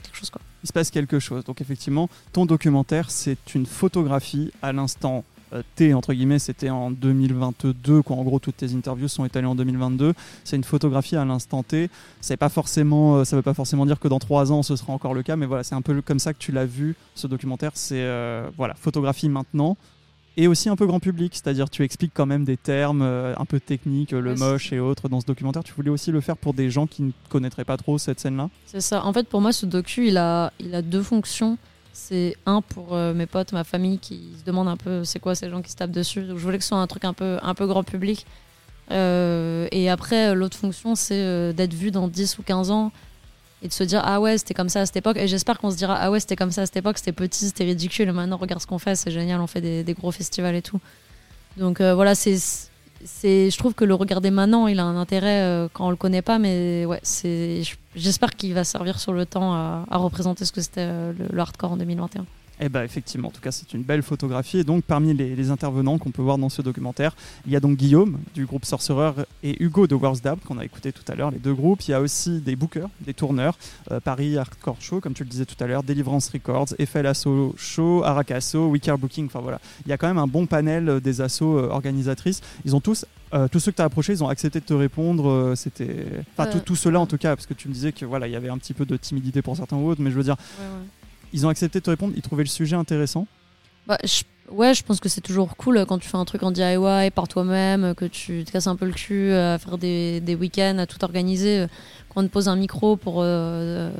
[0.00, 0.30] quelque chose.
[0.30, 0.40] Quoi.
[0.62, 1.44] Il se passe quelque chose.
[1.44, 6.90] Donc effectivement, ton documentaire, c'est une photographie à l'instant euh, T, entre guillemets, c'était en
[6.90, 8.16] 2022, quoi.
[8.16, 10.14] En gros, toutes tes interviews sont étalées en 2022.
[10.44, 11.90] C'est une photographie à l'instant T.
[12.22, 14.94] C'est pas forcément, euh, ça veut pas forcément dire que dans trois ans, ce sera
[14.94, 17.26] encore le cas, mais voilà, c'est un peu comme ça que tu l'as vu, ce
[17.26, 17.72] documentaire.
[17.74, 19.76] C'est, euh, voilà, photographie maintenant
[20.36, 23.44] et aussi un peu grand public, c'est-à-dire tu expliques quand même des termes euh, un
[23.44, 25.62] peu techniques, le moche et autres dans ce documentaire.
[25.62, 28.48] Tu voulais aussi le faire pour des gens qui ne connaîtraient pas trop cette scène-là?
[28.66, 29.04] C'est ça.
[29.04, 31.58] En fait, pour moi, ce docu, il a, il a deux fonctions.
[31.92, 35.34] C'est un pour euh, mes potes, ma famille qui se demandent un peu c'est quoi
[35.34, 36.22] ces gens qui se tapent dessus?
[36.22, 38.24] Donc je voulais que ce soit un truc un peu, un peu grand public.
[38.90, 42.92] Euh, et après, l'autre fonction, c'est d'être vu dans 10 ou 15 ans
[43.62, 45.16] et de se dire ah ouais c'était comme ça à cette époque.
[45.16, 47.46] Et j'espère qu'on se dira ah ouais c'était comme ça à cette époque c'était petit
[47.46, 48.08] c'était ridicule.
[48.08, 50.80] Et maintenant regarde ce qu'on fait c'est génial on fait des, gros festivals et tout.
[51.56, 52.36] Donc euh, voilà c'est
[53.04, 55.96] c'est je trouve que le regarder maintenant il a un intérêt euh, quand on le
[55.96, 57.62] connaît pas mais ouais c'est
[57.96, 61.72] j'espère qu'il va servir sur le temps à, représenter ce que c'était euh, le hardcore
[61.72, 62.24] en 2021
[62.64, 64.58] eh bien, effectivement, en tout cas, c'est une belle photographie.
[64.58, 67.76] Et donc, parmi les, intervenants qu'on peut voir dans ce documentaire, il y a donc
[67.76, 71.32] Guillaume du groupe Sorcerer et Hugo de Worst Dab, qu'on a écouté tout à l'heure,
[71.32, 71.82] les deux groupes.
[71.82, 73.58] Il y a aussi des bookers, des tourneurs,
[73.90, 77.54] euh, Paris Hardcore Show, comme tu le disais tout à l'heure, Deliverance Records, Eiffel Asso
[77.56, 79.26] Show, Arakasso, Care Booking.
[79.26, 82.40] Enfin voilà, il y a quand même un bon panel euh, des assos euh, organisatrices.
[82.64, 83.04] Ils ont tous
[83.50, 85.54] tous ceux que tu as approchés, ils ont accepté de te répondre.
[85.56, 86.04] C'était,
[86.36, 88.36] enfin, tout, cela en tout cas, parce que tu me disais que voilà, il y
[88.36, 90.36] avait un petit peu de timidité pour certains ou autres, mais je veux dire,
[91.32, 93.26] ils ont accepté de te répondre, ils trouvaient le sujet intéressant
[93.86, 93.98] bah,
[94.50, 97.26] Ouais, je pense que c'est toujours cool quand tu fais un truc en DIY par
[97.26, 100.86] toi-même, que tu te casses un peu le cul à faire des, des week-ends, à
[100.86, 101.66] tout organiser,
[102.12, 103.90] quand on te pose un micro pour euh,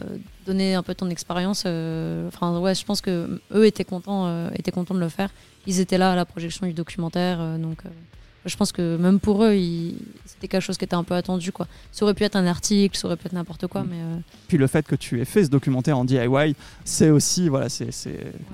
[0.46, 1.64] donner un peu ton expérience.
[1.66, 5.30] Euh, ouais, je pense que eux étaient contents, euh, étaient contents de le faire.
[5.66, 7.78] Ils étaient là à la projection du documentaire, donc
[8.44, 9.56] je pense que même pour eux,
[10.26, 11.52] c'était quelque chose qui était un peu attendu.
[11.52, 11.66] Quoi.
[11.92, 13.82] Ça aurait pu être un article, ça aurait pu être n'importe quoi.
[13.82, 13.88] Mm.
[13.90, 14.16] Mais euh,
[14.48, 17.92] Puis le fait que tu aies fait ce documentaire en DIY, c'est aussi, voilà, c'est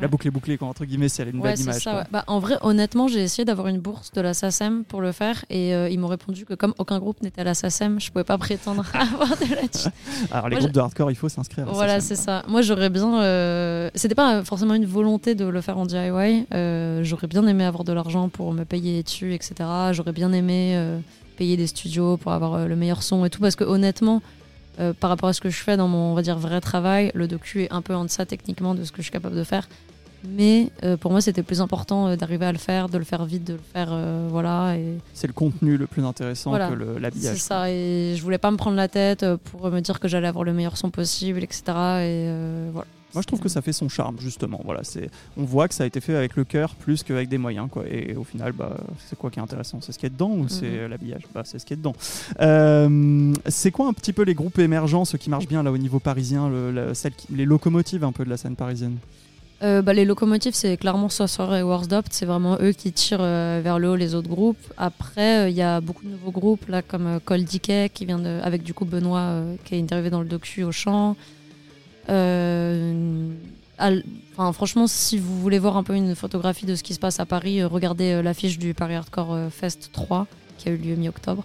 [0.01, 1.83] la boucle est bouclée, quoi, entre guillemets, a une belle image.
[1.83, 5.13] Ça, bah, en vrai, honnêtement, j'ai essayé d'avoir une bourse de la SACEM pour le
[5.13, 8.11] faire et euh, ils m'ont répondu que comme aucun groupe n'était à la SACEM, je
[8.11, 9.59] pouvais pas prétendre avoir de la
[10.31, 11.67] Alors les groupes de hardcore, il faut s'inscrire.
[11.67, 12.43] Voilà, c'est ça.
[12.49, 13.23] Moi, j'aurais bien.
[13.23, 13.91] Euh...
[13.95, 16.47] C'était pas forcément une volonté de le faire en DIY.
[16.53, 19.55] Euh, j'aurais bien aimé avoir de l'argent pour me payer dessus, etc.
[19.93, 20.99] J'aurais bien aimé euh,
[21.37, 24.23] payer des studios pour avoir euh, le meilleur son et tout, parce que honnêtement,
[24.81, 27.11] euh, par rapport à ce que je fais dans mon on va dire vrai travail,
[27.15, 29.45] le docu est un peu en deçà techniquement de ce que je suis capable de
[29.45, 29.69] faire.
[30.29, 33.53] Mais pour moi, c'était plus important d'arriver à le faire, de le faire vite, de
[33.53, 33.97] le faire,
[34.29, 34.77] voilà.
[34.77, 34.99] Et...
[35.15, 37.37] C'est le contenu le plus intéressant que l'habillage.
[37.37, 40.27] C'est ça, et je voulais pas me prendre la tête pour me dire que j'allais
[40.27, 41.63] avoir le meilleur son possible, etc.
[42.03, 42.33] Et
[42.73, 42.89] voilà.
[43.15, 44.61] Moi, je trouve que ça fait son charme, justement.
[44.65, 47.39] Voilà, c'est, on voit que ça a été fait avec le cœur plus qu'avec des
[47.39, 47.85] moyens, quoi.
[47.89, 49.81] Et au final, bah, c'est quoi qui est intéressant?
[49.81, 50.87] C'est ce qui est dedans ou c'est mhm.
[50.89, 51.23] l'habillage?
[51.35, 51.95] Bah, C'est ce qui est dedans.
[52.41, 55.79] Euh, c'est quoi un petit peu les groupes émergents, ceux qui marchent bien là au
[55.79, 56.93] niveau parisien, le,
[57.35, 58.99] les locomotives un peu de la scène parisienne?
[59.63, 62.13] Euh, bah, les locomotives, c'est clairement Sorcerer et Warsdopt.
[62.13, 64.59] C'est vraiment eux qui tirent euh, vers le haut les autres groupes.
[64.77, 68.39] Après, il y a beaucoup de nouveaux groupes, là, comme Cold Decay, qui vient de,
[68.43, 71.17] avec du coup Benoît, qui est interviewé dans le docu au chant.
[72.11, 73.31] Euh,
[73.79, 77.21] enfin, franchement, si vous voulez voir un peu une photographie de ce qui se passe
[77.21, 80.97] à Paris, euh, regardez euh, l'affiche du Paris Hardcore Fest 3 qui a eu lieu
[80.97, 81.45] mi-octobre.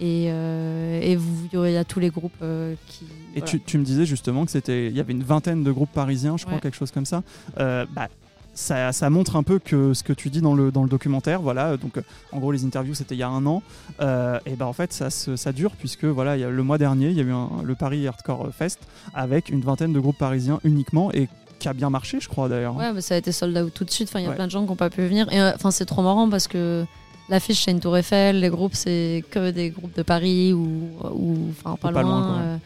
[0.00, 2.44] Et, et vous, il y a tous les groupes
[2.86, 3.04] qui.
[3.34, 5.90] Et tu, tu, me disais justement que c'était, il y avait une vingtaine de groupes
[5.92, 7.24] parisiens, je crois, quelque chose comme ça.
[7.56, 8.08] bah,
[8.58, 11.40] ça, ça, montre un peu que ce que tu dis dans le, dans le documentaire,
[11.40, 12.00] voilà, donc
[12.32, 13.62] en gros les interviews c'était il y a un an,
[14.00, 17.16] et ben en fait ça, ça dure puisque voilà, y a, le mois dernier il
[17.16, 17.32] y a eu
[17.64, 18.80] le Paris Hardcore Fest
[19.14, 22.76] avec une vingtaine de groupes parisiens uniquement et qui a bien marché, je crois d'ailleurs.
[22.76, 24.08] Ouais, mais ça a été sold out tout de suite.
[24.08, 25.30] Enfin, il y a plein de gens qui n'ont pas pu venir.
[25.32, 26.84] Et enfin, c'est trop marrant parce que
[27.28, 30.90] l'affiche c'est une Tour Eiffel, les groupes c'est que des groupes de Paris ou,
[31.50, 32.38] enfin pas, loin.
[32.38, 32.56] Euh, euh,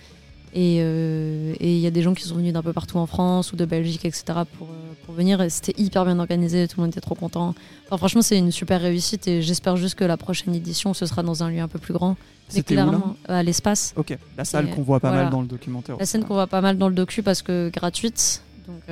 [0.54, 3.56] et il y a des gens qui sont venus d'un peu partout en France ou
[3.56, 4.24] de Belgique, etc.
[4.58, 4.72] pour, euh,
[5.04, 5.44] pour venir.
[5.48, 7.54] C'était hyper bien organisé, tout le monde était trop content.
[7.86, 11.22] Enfin, franchement, c'est une super réussite et j'espère juste que la prochaine édition, ce sera
[11.22, 12.16] dans un lieu un peu plus grand.
[12.48, 13.94] C'était clairement à l'espace.
[13.96, 15.96] Ok, la salle qu'on voit pas mal dans le documentaire.
[15.98, 18.82] La scène qu'on voit pas mal dans le docu parce que gratuite, donc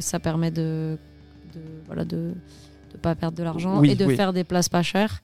[0.00, 0.96] ça permet de,
[1.54, 2.34] de voilà de
[2.92, 5.22] de pas perdre de l'argent et de faire des places pas chères.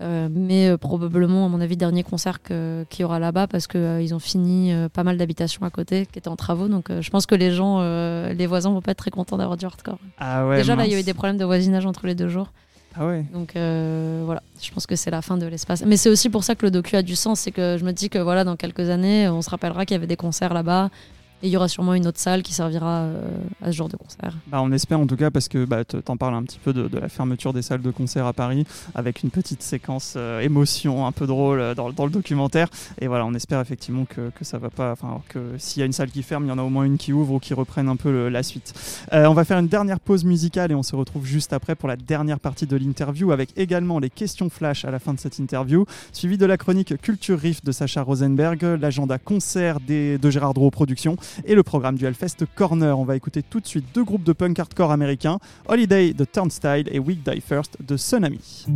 [0.00, 3.80] Euh, mais euh, probablement, à mon avis, dernier concert qu'il y aura là-bas parce qu'ils
[3.80, 6.68] euh, ils ont fini pas mal d'habitations à côté qui étaient en travaux.
[6.68, 7.80] Donc je pense que les gens,
[8.30, 9.98] les voisins vont pas être très contents d'avoir du hardcore.
[10.18, 12.52] Ah Déjà, là, il y a eu des problèmes de voisinage entre les deux jours.
[12.98, 13.24] Ah ouais.
[13.32, 15.84] Donc voilà, je pense que c'est la fin de l'espace.
[15.84, 17.40] Mais c'est aussi pour ça que le docu a du sens.
[17.40, 19.98] C'est que je me dis que voilà, dans quelques années, on se rappellera qu'il y
[19.98, 20.90] avait des concerts là-bas
[21.42, 23.20] et il y aura sûrement une autre salle qui servira euh,
[23.60, 24.32] à ce genre de concert.
[24.46, 26.72] Bah, on espère en tout cas parce que bah, tu en parles un petit peu
[26.72, 31.06] de, la fermeture des salles de concert à Paris avec une petite séquence euh, émotion
[31.06, 32.68] un peu drôle euh, dans, le documentaire.
[33.00, 35.86] Et voilà, on espère effectivement que, que ça va pas, enfin que s'il y a
[35.86, 37.52] une salle qui ferme, il y en a au moins une qui ouvre ou qui
[37.52, 38.72] reprenne un peu la suite.
[39.12, 41.96] on va faire une dernière pause musicale et on se retrouve juste après pour la
[41.96, 45.84] dernière partie de l'interview avec également les questions flash à la fin de cette interview,
[46.12, 51.16] suivi de la chronique Culture Riff de Sacha Rosenberg, l'agenda concert de Gérard Drouot Productions
[51.44, 52.98] et le programme du Hellfest Corner.
[52.98, 56.88] On va écouter tout de suite deux groupes de punk hardcore américains, Holiday de Turnstile
[56.90, 58.66] et Week Die First de Tsunami.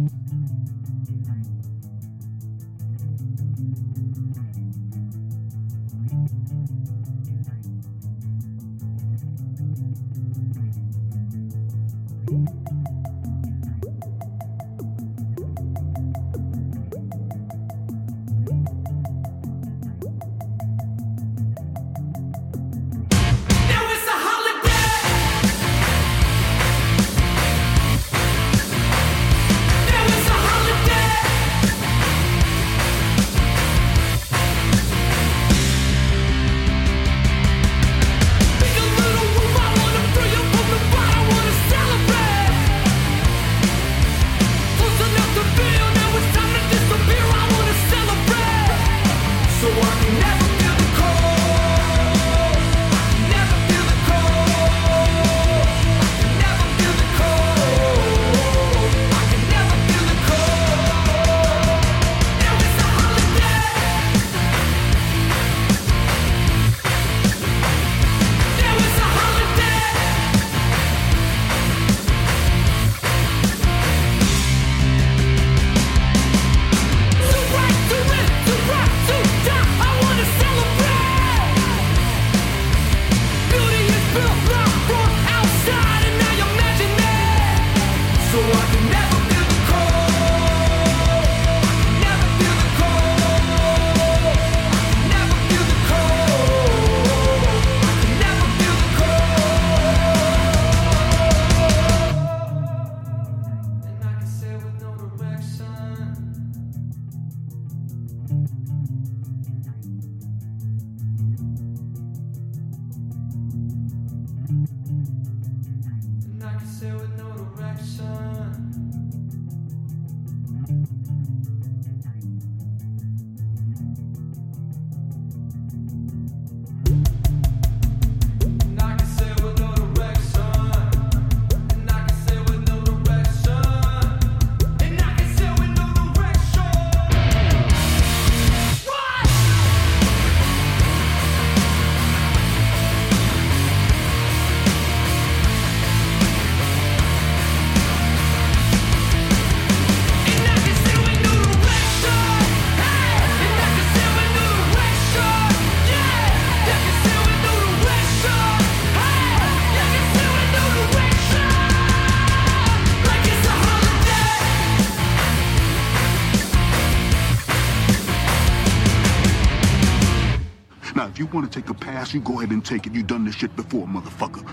[171.41, 172.93] Want to take a pass, you go ahead and take it.
[172.93, 174.45] You done this shit before, motherfucker.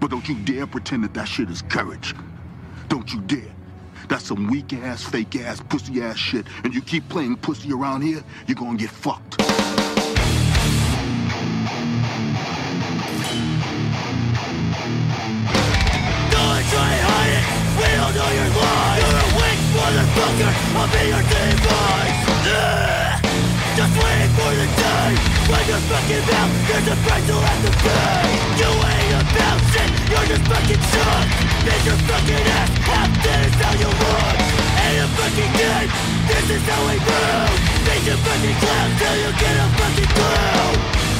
[0.00, 2.12] But don't you dare pretend that that shit is courage.
[2.88, 3.52] Don't you dare.
[4.08, 6.46] That's some weak-ass, fake-ass, pussy-ass shit.
[6.64, 9.40] And you keep playing pussy around here, you're gonna get fucked.
[9.40, 9.46] You're
[19.06, 23.03] a weak motherfucker, I'll be your device Ugh.
[23.74, 25.34] Just waiting for the day.
[25.50, 29.90] When you're fucking out, there's a price you'll have to pay You ain't about shit,
[30.08, 31.26] you're just fucking shot
[31.66, 34.36] Bitch your fucking ass, half dead is how you look
[34.78, 35.86] Ain't a fucking dead,
[36.30, 41.13] this is how we move Beat your fucking clown till you get a fucking clue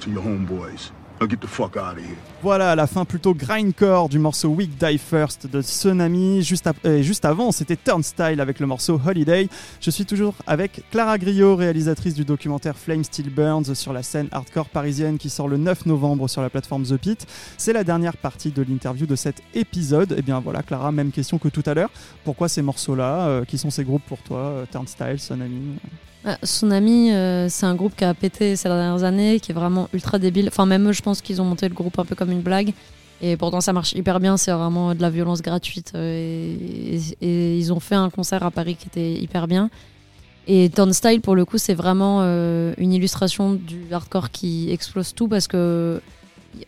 [0.00, 0.90] to your homeboys.
[1.28, 2.16] Get the fuck out of here.
[2.42, 6.42] Voilà, la fin plutôt grindcore du morceau Week Die First de Tsunami.
[6.42, 6.66] Juste,
[7.02, 9.48] juste avant, c'était Turnstile avec le morceau Holiday.
[9.82, 14.28] Je suis toujours avec Clara Griot, réalisatrice du documentaire Flame Still Burns sur la scène
[14.32, 17.26] hardcore parisienne qui sort le 9 novembre sur la plateforme The Pit.
[17.58, 20.14] C'est la dernière partie de l'interview de cet épisode.
[20.16, 21.90] Et bien voilà, Clara, même question que tout à l'heure.
[22.24, 25.88] Pourquoi ces morceaux-là Euh, Qui sont ces groupes pour toi Euh, Turnstile, Tsunami Ah,
[26.44, 30.18] Tsunami, euh, c'est un groupe qui a pété ces dernières années, qui est vraiment ultra
[30.18, 30.48] débile.
[30.48, 32.72] Enfin, même eux, je pense qu'ils ont monté le groupe un peu comme une blague.
[33.22, 34.36] Et pourtant, ça marche hyper bien.
[34.36, 35.92] C'est vraiment de la violence gratuite.
[35.94, 36.54] euh,
[36.92, 39.70] Et, et- et ils ont fait un concert à Paris qui était hyper bien.
[40.46, 45.28] Et Turnstile, pour le coup, c'est vraiment euh, une illustration du hardcore qui explose tout
[45.28, 46.00] parce que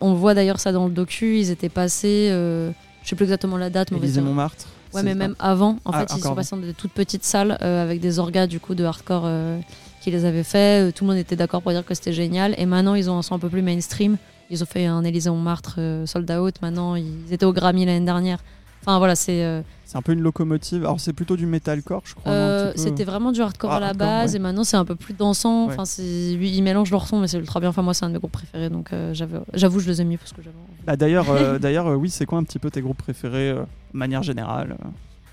[0.01, 1.39] on voit d'ailleurs ça dans le docu.
[1.39, 2.71] Ils étaient passés, euh,
[3.03, 6.01] je sais plus exactement la date, mais Élysée Montmartre Ouais, mais même avant, en Ah,
[6.01, 8.75] fait, ils sont passés dans des toutes petites salles euh, avec des orgas du coup
[8.75, 9.59] de hardcore euh,
[10.03, 10.89] qui les avaient fait.
[10.89, 12.55] Euh, tout le monde était d'accord pour dire que c'était génial.
[12.59, 14.17] Et maintenant, ils ont un son un peu plus mainstream.
[14.51, 16.57] Ils ont fait un Élysée Montmartre euh, sold out.
[16.61, 18.39] Maintenant, ils étaient au Grammy l'année dernière.
[18.83, 19.45] Enfin voilà, c'est.
[19.45, 20.83] euh, C'est un peu une locomotive.
[20.85, 22.33] Alors c'est plutôt du metalcore, je crois.
[22.33, 24.37] euh, c'était vraiment du hardcore Ah, à la hardcore, base ouais.
[24.37, 25.67] et maintenant c'est un peu plus dansant.
[25.67, 25.73] Ouais.
[25.73, 27.69] Enfin, c'est ils mélangent leurs sons, mais c'est ultra bien.
[27.69, 30.17] Enfin, moi, c'est un de mes groupes préférés, donc euh, j'avoue, je les ai mis
[30.17, 30.57] parce que j'avais.
[30.87, 31.27] Bah, d'ailleurs,
[31.61, 33.65] d'ailleurs, oui, c'est quoi un petit peu tes groupes préférés de
[33.99, 34.77] manière générale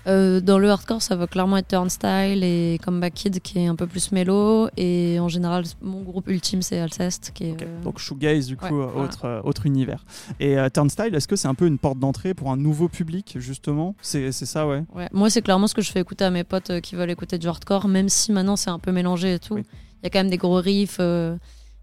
[0.06, 3.76] euh dans le hardcore, ça va clairement être Turnstile et Comeback Kid qui est un
[3.76, 4.68] peu plus mélo.
[4.76, 7.32] Et en général, mon groupe ultime, c'est Alceste.
[7.34, 9.08] Qui est, Ok, euh, Donc shoegaze du coup, ouais, euh, voilà.
[9.08, 10.04] autre, euh, autre univers.
[10.40, 13.94] Et Turnstile, est-ce que c'est un peu une porte d'entrée pour un nouveau public justement?
[14.00, 14.82] C'est ça, ouais.
[14.94, 15.08] ouais.
[15.12, 17.46] Moi, c'est clairement ce que je fais écouter à mes potes qui veulent écouter du
[17.48, 19.56] hardcore, même si maintenant c'est un peu mélangé et tout.
[19.58, 19.66] Il Oui.
[20.04, 21.00] y a quand même des gros riffs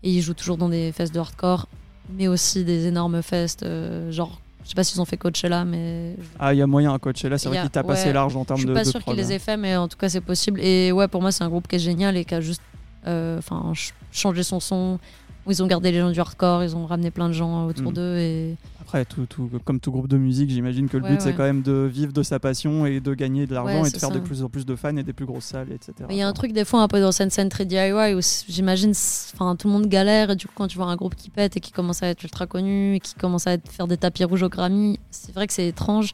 [0.03, 1.67] et ils jouent toujours dans des fests de hardcore,
[2.17, 6.17] mais aussi des énormes fests, euh, genre, je sais pas s'ils ont fait Coachella, mais
[6.37, 8.41] Ah, il y a moyen à Coachella, c'est vrai qu'il tape ouais, assez large en
[8.41, 9.35] Je termes suis de pas de sûre prod, qu'ils les hein.
[9.35, 10.59] aient fait, mais en tout cas, c'est possible.
[10.59, 12.61] Et ouais, pour moi, c'est un groupe qui est génial et qui a juste
[13.07, 13.71] euh, enfin,
[14.11, 14.99] changé son son.
[15.47, 17.91] Où Ils ont gardé les gens du hardcore, ils ont ramené plein de gens autour
[17.91, 17.95] Mm.
[17.95, 18.17] d'eux.
[18.17, 18.55] Et...
[18.81, 21.43] Après, tout, tout- comme tout groupe de musique, j'imagine que le Ouais, but c'est quand
[21.43, 24.11] même de vivre de sa passion et de gagner de l'argent Ouais, et de faire
[24.11, 25.93] de plus en plus de fans et des plus grosses salles, etc.
[26.09, 28.93] Il y a un truc, des fois, un peu dans scène très DIY où j'imagine
[28.93, 30.31] tout le monde galère.
[30.31, 32.23] Et du coup, quand tu vois un groupe qui pète et qui commence à être
[32.23, 35.47] ultra connu et qui commence à être, faire des tapis rouges au Grammy, c'est vrai
[35.47, 36.13] que c'est étrange.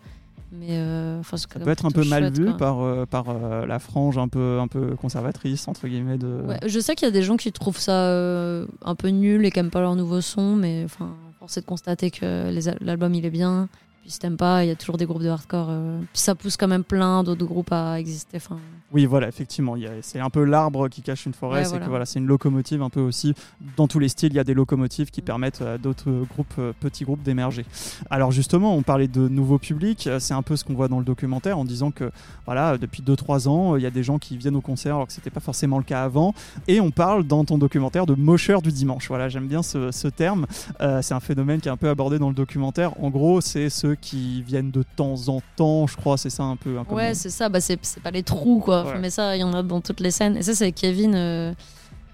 [0.60, 2.58] Mais euh, enfin, Ça peut être un peu mal chouette, vu quoi.
[2.58, 6.18] par, euh, par euh, la frange un peu, un peu conservatrice, entre guillemets.
[6.18, 6.42] De...
[6.48, 9.52] Ouais, je sais qu'il y a des gens qui trouvent ça un peu nul et
[9.52, 13.26] qui aiment pas leur nouveau son, mais enfin, force est de constater que l'album il
[13.26, 13.68] est bien.
[14.02, 15.72] Puis si t'aimes pas, il y a toujours des groupes de hardcore.
[16.12, 18.38] puis ça pousse quand même plein d'autres groupes à exister.
[18.38, 18.60] Enfin,
[18.94, 21.86] Oui, voilà, effectivement, c'est un peu l'arbre qui cache une forêt, Ouais, c'est voilà.
[21.86, 23.34] que voilà, c'est une locomotive un peu aussi.
[23.76, 26.74] Dans tous les styles, il y a des locomotives qui permettent à d'autres groupes, euh,
[26.80, 27.66] petits groupes d'émerger.
[28.10, 31.00] Alors justement, on parlait de nouveaux publics, euh, c'est un peu ce qu'on voit dans
[31.00, 32.12] le documentaire en disant que
[32.46, 35.08] voilà, depuis 2-3 ans, euh, il y a des gens qui viennent au concert alors
[35.08, 36.34] que c'était pas forcément le cas avant.
[36.68, 39.08] Et on parle dans ton documentaire de mocheurs du dimanche.
[39.08, 40.46] Voilà, j'aime bien ce, ce terme.
[40.82, 42.92] Euh, c'est un phénomène qui est un peu abordé dans le documentaire.
[43.04, 46.56] En gros, c'est ceux qui viennent de temps en temps, je crois, c'est ça un
[46.58, 46.78] peu.
[46.78, 47.50] hein, comme ouais, c'est ça.
[47.50, 48.83] Bah, c'est pas les trous, quoi.
[48.86, 49.00] Ouais.
[49.00, 50.38] Mais ça, il y en a dans toutes les scènes.
[50.38, 51.54] Et ça, c'est Kevin euh,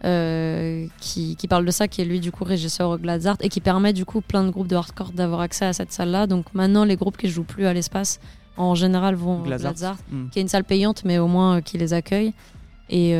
[0.06, 3.50] euh, qui, qui parle de ça, qui est lui, du coup, régisseur au Gladzart et
[3.50, 6.28] qui permet, du coup, plein de groupes de hardcore d'avoir accès à cette salle-là.
[6.28, 8.20] Donc maintenant, les groupes qui jouent plus à l'espace,
[8.58, 9.74] en général, vont au Glazart.
[9.74, 10.30] Gladzart, Hmm.
[10.30, 12.34] qui est une salle payante, mais au moins euh, qui les accueille.
[12.92, 13.12] Et,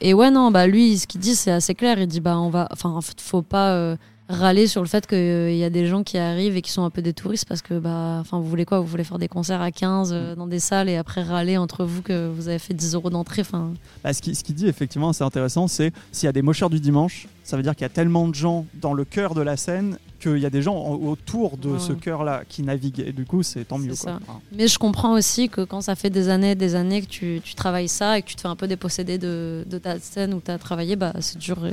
[0.00, 1.98] et ouais, non, bah lui, ce qu'il dit, c'est assez clair.
[1.98, 2.68] Il dit, bah, on va.
[2.70, 3.96] Enfin, en fait, faut pas.
[4.30, 6.84] Euh, râler sur le fait qu'il y a des gens qui arrivent et qui sont
[6.84, 8.80] un peu des touristes parce que bah enfin vous voulez quoi?
[8.80, 11.84] Vous voulez faire des concerts à 15 euh, dans des salles et après râler entre
[11.84, 13.72] vous que vous avez fait 10 euros d'entrée enfin
[14.04, 16.70] Bah, ce qu'il ce qu'il dit effectivement, c'est intéressant, c'est s'il y a des mocheurs
[16.70, 19.40] du dimanche, ça veut dire qu'il y a tellement de gens dans le cœur de
[19.42, 23.00] la scène qu'il y a des gens en- autour de Ouais, ce cœur-là qui naviguent.
[23.06, 23.94] Et du coup, c'est tant mieux.
[23.94, 24.20] Quoi.
[24.54, 27.54] mais je comprends aussi que quand ça fait des années des années que tu, tu
[27.54, 30.40] travailles ça et que tu te fais un peu déposséder de, de ta scène où
[30.44, 31.72] tu as travaillé bah c'est dur et,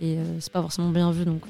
[0.00, 1.42] et, euh, c'est pas forcément bien vu donc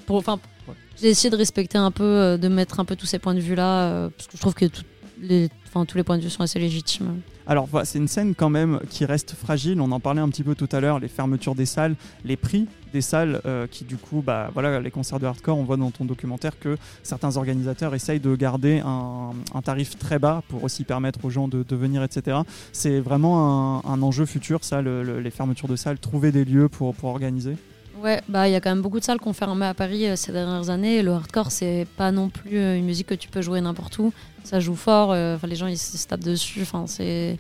[1.01, 3.41] j'ai essayé de respecter un peu euh, de mettre un peu tous ces points de
[3.41, 7.21] vue là parce que je trouve que tous les points de vue sont assez légitimes
[7.47, 9.81] Alors c'est une scène quand même qui reste fragile.
[9.81, 12.67] On en parlait un petit peu tout à l'heure, les fermetures des salles, les prix
[12.93, 14.51] des salles euh, qui du coup, bah
[14.83, 18.83] les concerts de hardcore, on voit dans ton documentaire que certains organisateurs essayent de garder
[18.85, 19.33] un,
[19.63, 22.39] tarif très bas pour aussi permettre aux gens de, venir, etc.
[22.73, 26.69] C'est vraiment un, enjeu futur, ça, le- le- les fermetures de salles, trouver des lieux
[26.69, 27.57] pour organiser?
[28.03, 30.17] Ouais, bah il y a quand même beaucoup de salles qu'on fermé à Paris euh,
[30.17, 31.03] ces dernières années.
[31.03, 34.13] Le hardcore, c'est pas non plus euh, une musique que tu peux jouer n'importe où.
[34.43, 35.13] Ça joue fort.
[35.13, 36.63] euh, les gens ils se tapent dessus.
[36.63, 37.39] Enfin, c'est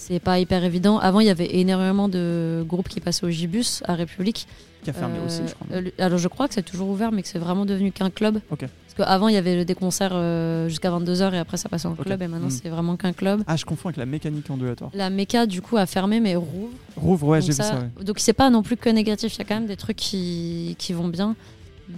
[0.00, 0.98] c'est pas hyper évident.
[0.98, 4.46] Avant, il y avait énormément de groupes qui passaient au Gibus à République.
[4.82, 5.66] Qui a fermé Euh, aussi, je crois.
[6.06, 8.40] alors, je crois que c'est toujours ouvert, mais que c'est vraiment devenu qu'un club.
[8.50, 8.60] Ok.
[8.60, 11.94] Parce qu'avant, il y avait des concerts euh, jusqu'à 22h et après, ça passait en
[11.94, 12.22] club.
[12.22, 12.50] Et maintenant, Mm.
[12.62, 13.42] c'est vraiment qu'un club.
[13.46, 14.90] Ah, je confonds avec la mécanique ondulatoire.
[14.94, 16.70] La Mecca, du coup, a fermé, mais rouvre.
[16.96, 17.74] Rouvre, ouais, j'ai vu ça- ça.
[17.98, 18.04] ouais.
[18.04, 20.76] Donc c'est pas non plus que négatif, il y a quand même des trucs qui,
[20.78, 21.36] qui vont bien.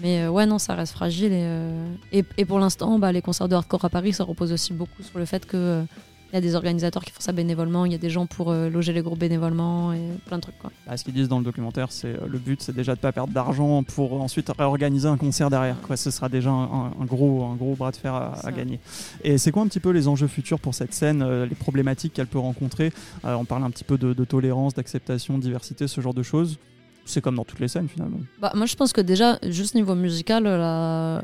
[0.03, 1.32] Mais euh, ouais, non, ça reste fragile.
[1.32, 4.50] Et, euh, et, et pour l'instant, bah, les concerts de hardcore à Paris, ça repose
[4.53, 5.82] aussi beaucoup sur le fait que euh,
[6.32, 8.50] il y a des organisateurs qui font ça bénévolement, il y a des gens pour
[8.50, 10.58] euh, loger les groupes bénévolement et plein de trucs.
[10.58, 10.72] Quoi.
[10.86, 13.12] Bah, ce qu'ils disent dans le documentaire, c'est euh, le but, c'est déjà de pas
[13.12, 15.78] perdre d'argent pour ensuite réorganiser un concert derrière.
[15.82, 15.98] Quoi.
[15.98, 18.80] Ce sera déjà un, gros, un gros bras de fer à, gagner.
[19.22, 22.14] Et c'est quoi un petit peu les enjeux futurs pour cette scène, euh, les problématiques
[22.14, 22.92] qu'elle peut rencontrer?
[23.24, 26.58] On parle un petit peu de, de tolérance, d'acceptation, de diversité, ce genre de choses.
[27.04, 28.20] C'est comme dans toutes les scènes finalement.
[28.40, 31.22] Bah, moi, je pense que déjà, juste niveau musical, là,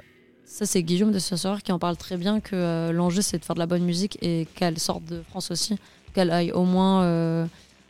[0.49, 3.45] ça c'est Guillaume de Saussure qui en parle très bien que euh, l'enjeu c'est de
[3.45, 5.77] faire de la bonne musique et qu'elle sorte de France aussi,
[6.15, 7.47] qu'elle aille au moins euh,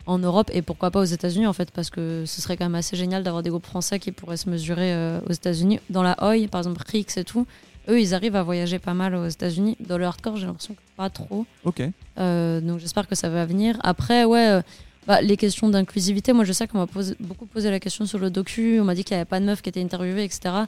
[0.07, 2.75] en Europe et pourquoi pas aux États-Unis en fait, parce que ce serait quand même
[2.75, 5.79] assez génial d'avoir des groupes français qui pourraient se mesurer euh, aux États-Unis.
[5.89, 7.47] Dans la Oi, par exemple, Rix et tout,
[7.89, 9.77] eux ils arrivent à voyager pas mal aux États-Unis.
[9.81, 11.47] Dans le hardcore, j'ai l'impression que pas trop.
[11.65, 11.81] Ok.
[12.17, 13.79] Donc j'espère que ça va venir.
[13.85, 14.61] Après, ouais,
[15.07, 16.87] bah, les questions d'inclusivité, moi je sais qu'on m'a
[17.21, 19.47] beaucoup posé la question sur le docu, on m'a dit qu'il n'y avait pas de
[19.47, 20.67] meufs qui étaient interviewées, etc.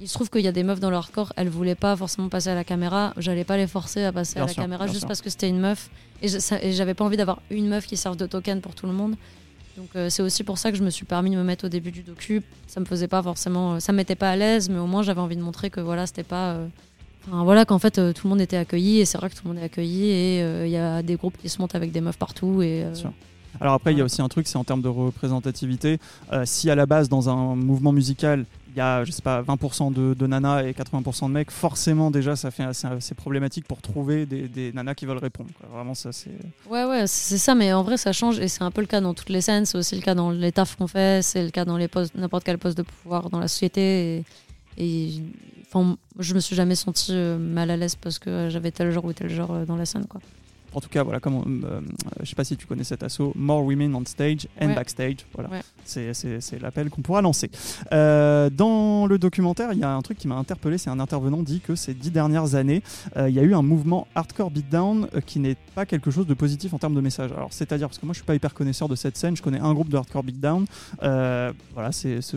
[0.00, 2.28] Il se trouve qu'il y a des meufs dans le hardcore, elles voulaient pas forcément
[2.28, 4.86] passer à la caméra, j'allais pas les forcer à passer Bien à la sûr, caméra
[4.86, 5.08] juste sûr.
[5.08, 5.88] parce que c'était une meuf.
[6.22, 9.14] Et j'avais pas envie d'avoir une meuf qui serve de token pour tout le monde.
[9.78, 11.68] Donc euh, c'est aussi pour ça que je me suis permis de me mettre au
[11.68, 12.42] début du docu.
[12.66, 15.02] Ça me faisait pas forcément, euh, ça me mettait pas à l'aise, mais au moins
[15.02, 16.52] j'avais envie de montrer que voilà, c'était pas.
[16.54, 16.66] euh,
[17.28, 19.40] Enfin, voilà qu'en fait euh, tout le monde était accueilli et c'est vrai que tout
[19.44, 22.00] le monde est accueilli et il y a des groupes qui se montent avec des
[22.00, 23.12] meufs partout et Bien sûr.
[23.60, 25.98] Alors après, il y a aussi un truc, c'est en termes de représentativité.
[26.32, 28.44] Euh, si à la base, dans un mouvement musical,
[28.76, 32.10] il y a, je sais pas, 20% de, de nanas et 80% de mecs, forcément
[32.10, 35.48] déjà, ça fait assez, problématique pour trouver des, des nanas qui veulent répondre.
[35.72, 36.30] Vraiment, ça c'est.
[36.68, 39.00] ouais ouais c'est ça mais en vrai ça change et c'est un peu le cas
[39.00, 41.50] dans toutes les scènes c'est aussi le cas dans les tafs qu'on fait c'est le
[41.50, 44.24] cas dans les n'importe quel poste de pouvoir dans la société
[44.76, 45.22] et,
[45.66, 49.12] enfin je me suis jamais senti mal à l'aise parce que j'avais tel genre ou
[49.12, 50.20] tel genre euh, dans la scène quoi
[50.76, 51.80] En tout cas, voilà, comme on- euh,
[52.20, 54.74] je sais pas si tu connais cet assaut, More Women on Stage and Ouais.
[54.74, 55.16] Backstage.
[55.32, 55.62] Voilà, Ouais.
[55.86, 57.50] c'est l'appel qu'on pourra lancer.
[57.92, 60.76] Euh, dans le documentaire, il y a un truc qui m'a interpellé.
[60.76, 62.82] C'est un intervenant dit que ces dix dernières années,
[63.16, 66.26] euh, il y a eu un mouvement hardcore beatdown euh, qui n'est pas quelque chose
[66.26, 67.32] de positif en termes de message.
[67.32, 69.34] Alors, c'est-à-dire parce que moi, je suis pas hyper connaisseur de cette scène.
[69.34, 70.66] Je connais un groupe de hardcore beatdown.
[71.02, 72.36] Euh, voilà, c'est c'est-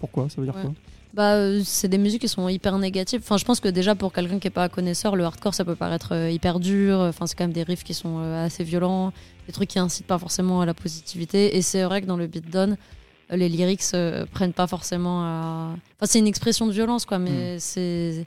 [0.00, 0.28] pourquoi?
[0.28, 0.62] Ça veut dire Ouais.
[0.62, 0.72] quoi?
[1.14, 3.20] Bah, euh, c'est des musiques qui sont hyper négatives.
[3.22, 5.74] Enfin, je pense que déjà pour quelqu'un qui est pas connaisseur, le hardcore ça peut
[5.74, 6.98] paraître euh, hyper dur.
[7.00, 9.12] Enfin, c'est quand même des riffs qui sont euh, assez violents,
[9.46, 11.56] des trucs qui incitent pas forcément à la positivité.
[11.56, 12.76] Et c'est vrai que dans le beatdown,
[13.30, 13.82] les lyrics
[14.32, 15.70] prennent pas forcément à.
[15.96, 18.26] Enfin, c'est une expression de violence, quoi, mais c'est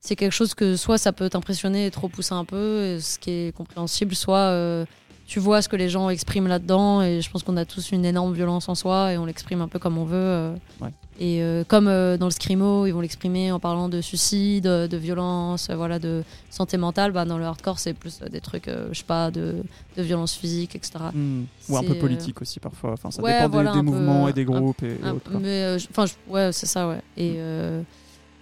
[0.00, 3.30] c'est quelque chose que soit ça peut t'impressionner et trop pousser un peu, ce qui
[3.30, 4.86] est compréhensible, soit euh,
[5.26, 7.02] tu vois ce que les gens expriment là-dedans.
[7.02, 9.68] Et je pense qu'on a tous une énorme violence en soi et on l'exprime un
[9.68, 10.16] peu comme on veut.
[10.16, 10.54] euh.
[10.80, 10.90] Ouais.
[11.22, 14.96] Et euh, comme euh, dans le scrimo, ils vont l'exprimer en parlant de suicide, de
[14.96, 17.12] violence, euh, voilà, de santé mentale.
[17.12, 19.56] Bah, dans le hardcore, c'est plus euh, des trucs, euh, je sais pas, de,
[19.98, 20.92] de violence physique, etc.
[21.12, 21.42] Hmm.
[21.68, 22.92] Ou un peu euh, politique aussi parfois.
[22.92, 24.92] Enfin, ça ouais, dépend des- voilà, des, un peu, mouvements et des un- groupes et,
[25.04, 25.30] et autres.
[25.30, 25.40] quoi.
[25.40, 27.02] mais euh, enfin, ouais, c'est ça, ouais.
[27.18, 27.82] Et, euh,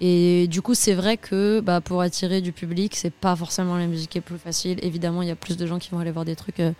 [0.00, 3.88] et du coup, c'est vrai que bah, pour attirer du public, c'est pas forcément la
[3.88, 4.78] musique qui est plus facile.
[4.82, 6.70] Évidemment, il y a plus de gens qui vont aller voir des trucs euh,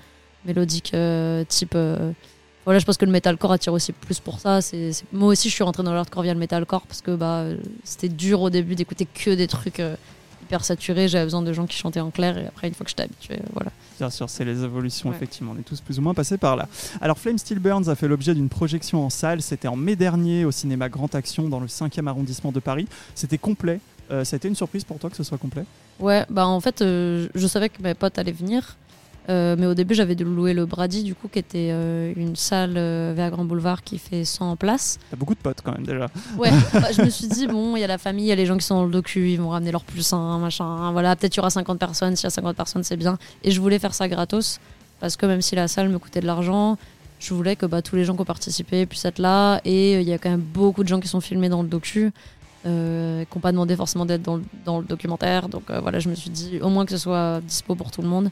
[0.45, 1.75] mélodiques euh, type.
[2.69, 4.61] Voilà, je pense que le metalcore attire aussi plus pour ça.
[4.61, 7.15] C'est, c'est- Moi aussi, je suis rentrée dans le hardcore via le metalcore parce que
[7.17, 7.45] bah,
[7.83, 9.97] c'était dur au début d'écouter que des trucs euh,
[10.43, 11.09] hyper saturés.
[11.09, 13.37] J'avais besoin de gens qui chantaient en clair et après, une fois que j'étais habituée,
[13.41, 13.71] euh, voilà.
[13.99, 15.17] Bien sûr, c'est les évolutions, Ouais.
[15.17, 15.55] effectivement.
[15.57, 16.69] On est tous plus ou moins passés par là.
[17.01, 19.41] Alors, Flame Still Burns a fait l'objet d'une projection en salle.
[19.41, 22.87] C'était en mai dernier au cinéma Grand Action dans le 5e arrondissement de Paris.
[23.15, 23.81] C'était complet.
[24.11, 25.65] Euh, ça a été une surprise pour toi que ce soit complet?
[26.01, 28.77] Ouais, bah en fait, euh, je savais que mes potes allaient venir.
[29.29, 32.35] Euh, mais au début, j'avais dû louer le Brady, du coup, qui était euh, une
[32.35, 34.99] salle euh, vers Grand Boulevard qui fait 100 places.
[35.11, 36.07] T'as beaucoup de potes quand même déjà.
[36.39, 38.37] Ouais, bah, je me suis dit, bon, il y a la famille, il y a
[38.37, 40.93] les gens qui sont dans le docu, ils vont ramener leur plus un, machin.
[40.93, 42.17] Voilà, peut-être il y aura 50 personnes.
[42.17, 43.19] S'il y a 50 personnes, c'est bien.
[43.45, 44.61] Et je voulais faire ça gratos,
[45.01, 46.79] parce que même si la salle me coûtait de l'argent,
[47.21, 49.61] je voulais que bah, tous les gens qui ont participé puissent être là.
[49.67, 51.69] Et euh, il y a quand même beaucoup de gens qui sont filmés dans le
[51.69, 52.13] docu.
[52.67, 55.49] Euh, qui n'ont pas demandé forcément d'être dans, le- dans le documentaire.
[55.49, 58.03] Donc euh, voilà, je me suis dit au moins que ce soit dispo pour tout
[58.03, 58.31] le monde.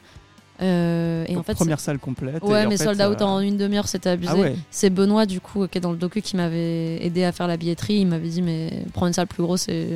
[0.61, 2.43] Euh, et Donc, en fait, première salle complète.
[2.43, 4.31] ouais, mais sold out euh, en une demi-heure, c'était abusé.
[4.33, 7.31] Ah ouais C'est Benoît, du coup, qui est dans le docu, qui m'avait aidé à
[7.31, 7.99] faire la billetterie.
[7.99, 9.87] Il m'avait dit, mais prends une salle plus grosse, et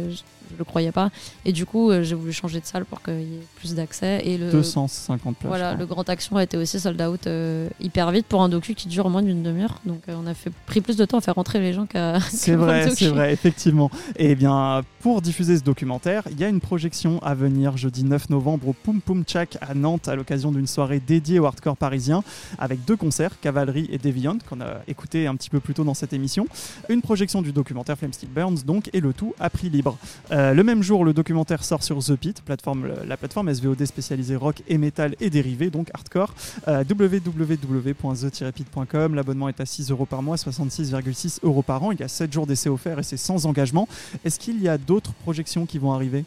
[0.57, 1.09] le croyais pas.
[1.45, 4.21] Et du coup, euh, j'ai voulu changer de salle pour qu'il y ait plus d'accès.
[4.25, 5.47] Et le, 250 places.
[5.47, 8.49] voilà, je le grand action a été aussi sold out euh, hyper vite pour un
[8.49, 9.79] docu qui dure moins d'une demi-heure.
[9.85, 12.19] Donc, euh, on a fait, pris plus de temps à faire rentrer les gens qu'à.
[12.31, 13.91] C'est vrai, c'est vrai, effectivement.
[14.15, 18.29] Et bien, pour diffuser ce documentaire, il y a une projection à venir jeudi 9
[18.29, 22.23] novembre au Poum Poum Chak à Nantes à l'occasion d'une soirée dédiée au hardcore parisien
[22.57, 25.93] avec deux concerts, Cavalry et Deviant, qu'on a écouté un petit peu plus tôt dans
[25.93, 26.47] cette émission.
[26.89, 29.97] Une projection du documentaire Flame Still Burns, donc, et le tout à prix libre.
[30.31, 34.35] Euh, le même jour, le documentaire sort sur The Pit, plateforme, la plateforme SVOD spécialisée
[34.35, 36.33] rock et métal et dérivés, donc hardcore.
[36.67, 39.15] Euh, www.the-pit.com.
[39.15, 41.91] L'abonnement est à 6 euros par mois, 66,6 euros par an.
[41.91, 43.87] Il y a 7 jours d'essai offerts et c'est sans engagement.
[44.25, 46.25] Est-ce qu'il y a d'autres projections qui vont arriver?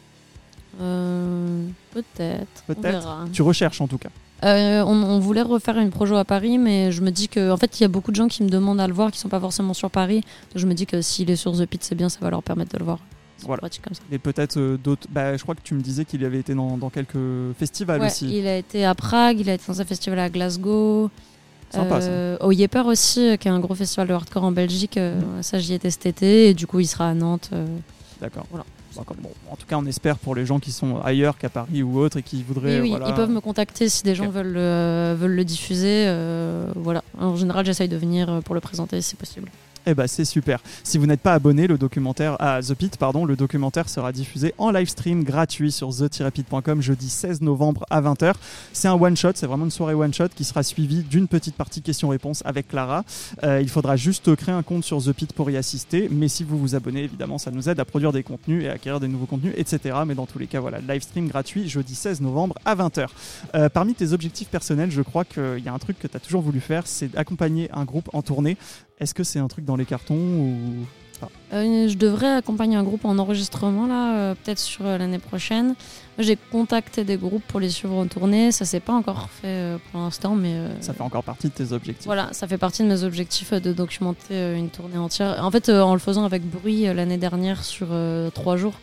[0.81, 2.63] Euh, Peut-être.
[2.67, 3.25] Peut-être.
[3.31, 4.09] Tu recherches en tout cas.
[4.43, 7.57] Euh, on, on voulait refaire une projo à Paris, mais je me dis que, en
[7.57, 9.29] fait, il y a beaucoup de gens qui me demandent à le voir, qui sont
[9.29, 10.21] pas forcément sur Paris.
[10.51, 12.43] Donc je me dis que s'il est sur The Pit, c'est bien, ça va leur
[12.43, 12.99] permettre de le voir.
[13.43, 13.59] Voilà.
[13.59, 14.01] pratique comme ça.
[14.11, 15.07] Et peut-être euh, d'autres.
[15.09, 17.17] Bah, je crois que tu me disais qu'il avait été dans, dans quelques
[17.59, 18.37] festivals Ouais, aussi.
[18.39, 21.09] il a été à Prague, il a été dans un festival à Glasgow.
[21.71, 22.07] Sympa, ça.
[22.07, 24.99] Euh, Au Yepper aussi, euh, qui est un gros festival de hardcore en Belgique.
[25.41, 27.49] Ça, j'y étais cet été, et du coup, il sera à Nantes.
[28.21, 28.45] D'accord.
[28.49, 28.65] Voilà.
[29.21, 31.99] Bon, en tout cas, on espère pour les gens qui sont ailleurs qu'à Paris ou
[31.99, 32.75] autre et qui voudraient.
[32.75, 33.09] Oui, oui, voilà.
[33.09, 36.05] ils peuvent me contacter si des gens veulent, le- veulent le diffuser.
[36.07, 37.03] euh, voilà.
[37.19, 39.49] En général, j'essaye de venir pour le présenter si possible.
[39.85, 40.59] Eh ben c'est super.
[40.83, 44.53] Si vous n'êtes pas abonné, le documentaire à The Pit, pardon, le documentaire sera diffusé
[44.57, 48.33] en live stream gratuit sur the-pit.com jeudi 16 novembre à 20h.
[48.73, 51.55] C'est un one shot, c'est vraiment une soirée one shot qui sera suivie d'une petite
[51.55, 53.03] partie questions-réponses avec Clara.
[53.43, 56.43] Euh, il faudra juste créer un compte sur The Pit pour y assister, mais si
[56.43, 59.07] vous vous abonnez, évidemment, ça nous aide à produire des contenus et à acquérir des
[59.07, 59.99] nouveaux contenus, etc.
[60.07, 63.07] Mais dans tous les cas, voilà, live stream gratuit jeudi 16 novembre à 20h.
[63.53, 66.19] Euh, parmi tes objectifs personnels, je crois qu'il y a un truc que tu as
[66.19, 68.57] toujours voulu faire, c'est d'accompagner un groupe en tournée.
[68.99, 70.85] Est-ce que c'est un truc dans les cartons ou
[71.53, 75.75] Euh, je devrais accompagner un groupe en enregistrement là, euh, peut-être sur euh, l'année prochaine.
[76.17, 78.51] J'ai contacté des groupes pour les suivre en tournée.
[78.51, 82.05] Ça s'est pas encore fait pour l'instant, mais ça fait encore partie de tes objectifs
[82.05, 85.43] voilà, ça fait partie de mes objectifs de documenter une tournée entière.
[85.43, 87.87] En fait, en le faisant avec bruit l'année dernière sur
[88.33, 88.75] trois jours,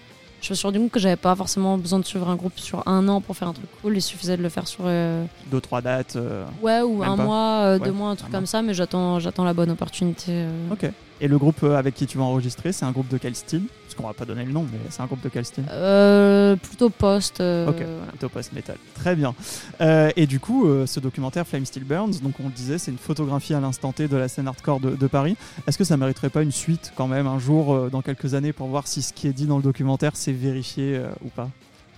[0.42, 2.86] je me suis rendu compte que j'avais pas forcément besoin de suivre un groupe sur
[2.88, 3.96] un an pour faire un truc cool.
[3.96, 6.16] Il suffisait de le faire sur euh, Deux, trois dates.
[6.16, 7.22] euh, ouais ou un pas.
[7.24, 8.46] mois, euh, Ouais, deux mois, un truc un comme mois.
[8.48, 8.60] ça.
[8.60, 10.32] Mais j'attends, j'attends la bonne opportunité.
[10.32, 10.72] euh.
[10.72, 10.90] Ok.
[11.24, 13.62] Et le groupe euh, avec qui tu vas enregistrer, c'est un groupe de quel style?
[13.84, 15.62] Parce qu'on va pas donner le nom, mais c'est un groupe de quel style?
[15.70, 17.40] Euh, plutôt post.
[17.40, 17.76] euh, Ok.
[17.76, 18.10] voilà.
[18.10, 18.76] Plutôt post-metal.
[18.96, 19.32] Très bien.
[19.80, 22.98] Euh, et du coup, ce documentaire Flame Still Burns, donc on le disait, c'est une
[22.98, 25.36] photographie à l'instant T de la scène hardcore de, de Paris.
[25.68, 28.66] Est-ce que ça mériterait pas une suite quand même un jour, dans quelques années, pour
[28.66, 31.48] voir si ce qui est dit dans le documentaire c'est vérifié ou pas?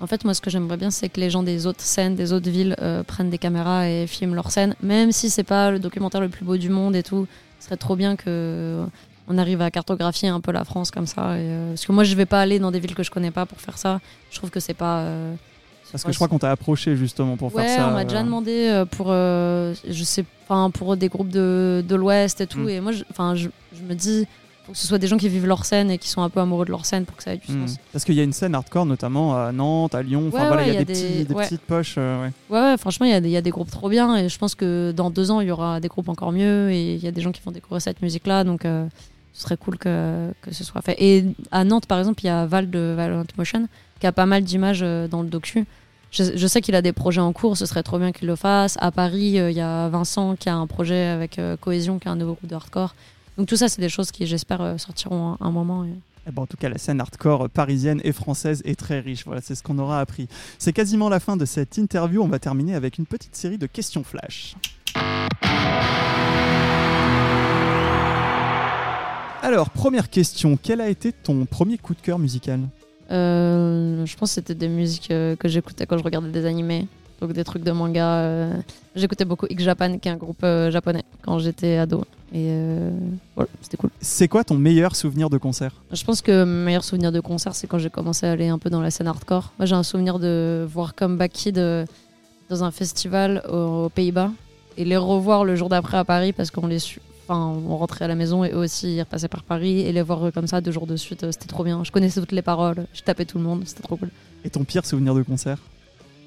[0.01, 2.33] En fait, moi, ce que j'aimerais bien, c'est que les gens des autres scènes, des
[2.35, 5.79] autres villes, euh, prennent des caméras et filment leurs scènes, même si c'est pas le
[5.79, 7.27] documentaire le plus beau du monde et tout.
[7.61, 8.85] Ce serait trop bien que
[9.29, 11.37] on arrive à cartographier un peu la France comme ça.
[11.39, 13.31] Et, euh, parce que moi, je vais pas aller dans des villes que je connais
[13.31, 14.01] pas pour faire ça.
[14.31, 14.99] Je trouve que c'est pas.
[15.01, 15.35] euh,
[15.93, 17.89] Parce que je crois qu'on t'a approché justement pour Ouais, faire ça.
[17.89, 21.85] on m'a euh, déjà demandé euh, pour, euh, je sais, enfin pour des groupes de,
[21.87, 22.61] de l'Ouest et tout.
[22.61, 22.68] Mm.
[22.68, 24.27] Et moi, je- enfin, je, je me dis,
[24.66, 26.41] faut que ce soit des gens qui vivent leur scène et qui sont un peu
[26.41, 27.66] amoureux de leur scène pour que ça ait du Hmm.
[27.68, 27.77] sens.
[27.93, 30.25] Parce qu'il y a une scène hardcore, notamment à Nantes, à Lyon.
[30.29, 31.45] Enfin Ouais, voilà, il ouais, y a des, petits- ouais.
[31.45, 31.95] petites poches.
[31.99, 32.77] euh, ouais.
[32.79, 34.55] Franchement, il y, a des- il y a des groupes trop bien et je pense
[34.55, 37.11] que dans deux ans, il y aura des groupes encore mieux et il y a
[37.12, 38.43] des gens qui vont découvrir cette musique-là.
[38.45, 38.87] Donc, euh,
[39.35, 40.97] ce serait cool que, que ce soit fait.
[40.99, 43.68] Et à Nantes, par exemple, il y a Val de Valorant Motion
[44.01, 45.66] qui a pas mal d'images euh, dans le docu.
[46.11, 48.76] Je, sais qu'il a des projets en cours, ce serait trop bien qu'il le fasse.
[48.80, 52.07] À Paris, euh, il y a Vincent qui a un projet avec euh, Cohésion, qui
[52.07, 52.95] est un nouveau groupe de hardcore.
[53.37, 55.85] Donc, tout ça, c'est des choses qui, j'espère, euh, sortiront un, un moment.
[55.85, 55.89] et-
[56.28, 59.24] Eh ben, en tout cas, la scène hardcore parisienne et française est très riche.
[59.26, 60.28] Voilà, c'est ce qu'on aura appris.
[60.61, 62.22] C'est quasiment la fin de cette interview.
[62.22, 64.55] On va terminer avec une petite série de questions flash.
[69.45, 70.59] Alors, première question.
[70.61, 72.61] Quel a été ton premier coup de cœur musical
[73.11, 76.87] Euh, je pense que c'était des musiques euh, que j'écoutais quand je regardais des animés.
[77.21, 78.07] Donc des trucs de manga.
[78.23, 78.55] euh,
[78.97, 82.05] J'écoutais beaucoup X Japan, qui est un groupe euh, japonais, quand j'étais ado.
[82.33, 82.91] Et euh,
[83.37, 83.91] voilà, c'était cool.
[84.01, 85.73] C'est quoi ton meilleur souvenir de concert?
[85.93, 88.59] Je pense que mon meilleur souvenir de concert, c'est quand j'ai commencé à aller un
[88.59, 89.53] peu dans la scène hardcore.
[89.59, 91.85] Moi, j'ai un souvenir de voir Comeback Kid euh,
[92.49, 94.31] dans un festival aux, aux Pays-Bas
[94.79, 98.05] et les revoir le jour d'après à Paris parce qu'on les su- Enfin, on rentrait
[98.05, 100.47] à la maison et eux aussi ils repassaient par Paris et les voir euh, comme
[100.47, 101.83] ça deux jours de suite, euh, c'était trop bien.
[101.83, 104.11] Je connaissais toutes les paroles, je tapais tout le monde, c'était trop cool.
[104.45, 105.59] Et ton pire souvenir de concert?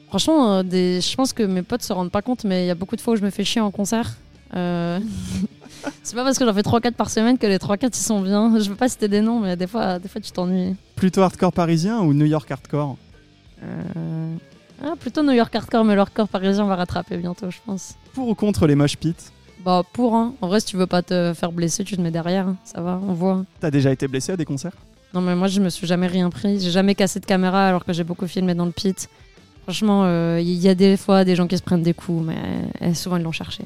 [0.08, 1.00] Franchement, euh, des...
[1.02, 3.02] je pense que mes potes se rendent pas compte, mais il y a beaucoup de
[3.02, 4.18] fois où je me fais chier en concert.
[4.56, 5.00] Euh,
[6.04, 8.60] c'est pas parce que j'en fais 3-4 par semaine que les 3-4 ils sont bien.
[8.60, 10.76] Je veux pas citer des noms, mais des fois, des fois tu t'ennuies.
[10.96, 12.98] Plutôt hardcore parisien ou New York hardcore?
[13.64, 14.36] Euh,
[14.84, 17.96] Ah, plutôt New York hardcore, mais le hardcore parisien va rattraper bientôt, je pense.
[18.14, 19.16] Pour ou contre les mosh pits?
[19.66, 20.34] Bah, pour, hein.
[20.42, 22.48] En vrai, si tu veux pas te faire blesser, tu te mets derrière.
[22.48, 22.56] hein.
[22.64, 23.44] Ça va, on voit.
[23.60, 24.72] T'as déjà été blessé à des concerts?
[25.14, 26.60] Non, mais moi, je me suis jamais rien pris.
[26.60, 29.10] J'ai jamais cassé de caméra alors que j'ai beaucoup filmé dans le pit.
[29.64, 32.38] Franchement, euh, il y a des fois des gens qui se prennent des coups, mais
[32.88, 33.66] euh, souvent ils l'ont cherché.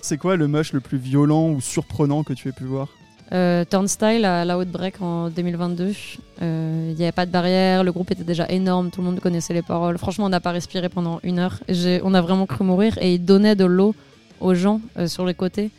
[0.00, 2.88] C'est quoi le mosh le plus violent ou surprenant que tu aies pu voir?
[3.32, 5.92] Euh, Turnstile à la Outbreak en 2022.
[6.40, 9.20] Euh, Il n'y avait pas de barrière, le groupe était déjà énorme, tout le monde
[9.20, 9.98] connaissait les paroles.
[9.98, 11.58] Franchement, on n'a pas respiré pendant une heure.
[11.68, 13.94] J'ai- On a vraiment cru mourir et ils donnaient de l'eau
[14.40, 15.70] aux gens euh, sur les côtés.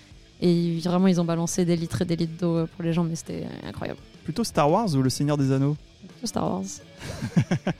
[0.42, 3.04] Et vraiment, ils ont balancé des litres et des litres d'eau euh, pour les gens,
[3.04, 4.00] mais c'était euh, incroyable.
[4.24, 5.76] Plutôt Star Wars ou Le Seigneur des Anneaux?
[6.22, 6.64] Tout Star Wars.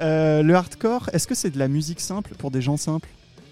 [0.00, 3.08] Euh, Le hardcore, est-ce que c'est de la musique simple pour des gens simples?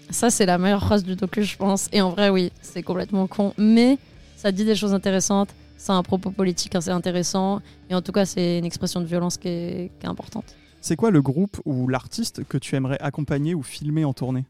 [0.09, 1.89] Ça, c'est la meilleure phrase du docu, je pense.
[1.91, 3.53] Et en vrai, oui, c'est complètement con.
[3.57, 3.97] Mais
[4.37, 5.49] ça dit des choses intéressantes.
[5.77, 7.61] C'est un propos politique assez intéressant.
[7.89, 10.55] Et en tout cas, c'est une expression de violence qui est, qui est importante.
[10.81, 14.45] C'est quoi le groupe ou l'artiste que tu aimerais accompagner ou filmer en tournée?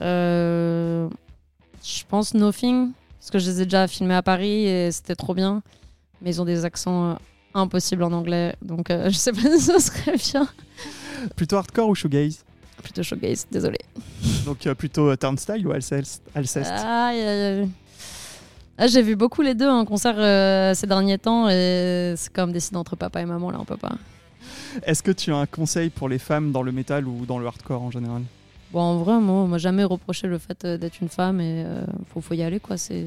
[0.00, 1.08] Euh,
[1.84, 5.34] je pense Nothing, parce que je les ai déjà filmés à Paris et c'était trop
[5.34, 5.62] bien.
[6.22, 7.14] Mais ils ont des accents euh,
[7.54, 10.48] impossibles en anglais, donc euh, je sais pas si ce serait bien.
[11.36, 12.44] Plutôt hardcore ou shoegaze?
[12.82, 13.78] Plutôt showcase, désolé.
[14.44, 16.22] Donc euh, plutôt euh, Turnstile ou Alcest.
[16.36, 17.12] Ah,
[18.86, 20.14] J'ai vu beaucoup les deux en concert
[20.76, 23.96] ces derniers temps et c'est comme décider entre papa et maman, là on peut pas.
[24.84, 27.46] Est-ce que tu as un conseil pour les femmes dans le métal ou dans le
[27.48, 28.22] hardcore en général?
[28.72, 31.64] Bon, en vrai, moi, on m'a jamais reproché le fait euh, d'être une femme et
[31.64, 32.76] euh, faut, faut y aller quoi.
[32.76, 33.06] C'est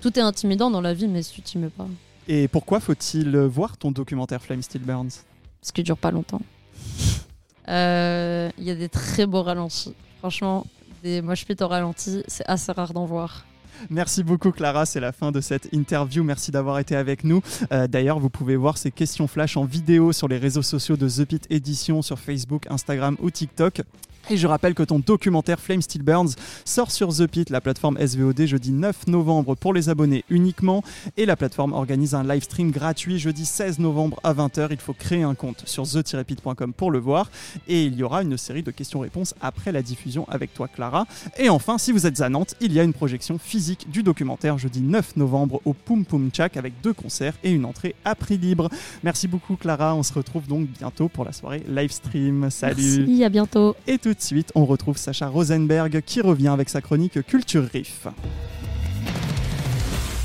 [0.00, 1.86] Tout est intimidant dans la vie, mais si tu t'y mets pas.
[2.28, 5.24] Et pourquoi faut-il voir ton documentaire Flame Still Burns
[5.62, 6.42] parce qu'il dure pas longtemps.
[7.68, 9.94] Euh, Il y a des très beaux ralentis.
[10.18, 10.66] Franchement,
[11.04, 13.46] des mosh pits au ralenti, c'est assez rare d'en voir.
[13.88, 16.24] Merci beaucoup Clara, c'est la fin de cette interview.
[16.24, 17.40] Merci d'avoir été avec nous.
[17.70, 21.08] Euh, D'ailleurs, vous pouvez voir ces questions flash en vidéo sur les réseaux sociaux de
[21.08, 23.82] The Pit Edition sur Facebook, Instagram ou TikTok.
[24.30, 27.98] Et je rappelle que ton documentaire Flame Still Burns sort sur The Pit, la plateforme
[27.98, 30.82] SVOD, jeudi 9 novembre pour les abonnés uniquement.
[31.16, 34.68] Et la plateforme organise un live stream gratuit jeudi 16 novembre à 20h.
[34.70, 37.30] Il faut créer un compte sur the-pit.com pour le voir.
[37.68, 41.06] Et il y aura une série de questions-réponses après la diffusion avec toi Clara.
[41.38, 44.58] Et enfin, si vous êtes à Nantes, il y a une projection physique du documentaire
[44.58, 48.38] jeudi 9 novembre au Poum Poum Chak avec deux concerts et une entrée à prix
[48.38, 48.68] libre.
[49.02, 52.50] Merci beaucoup Clara, on se retrouve donc bientôt pour la soirée live stream.
[52.50, 53.76] Salut Merci, à bientôt.
[53.86, 58.06] Et tout de suite, on retrouve Sacha Rosenberg qui revient avec sa chronique Culture Riff.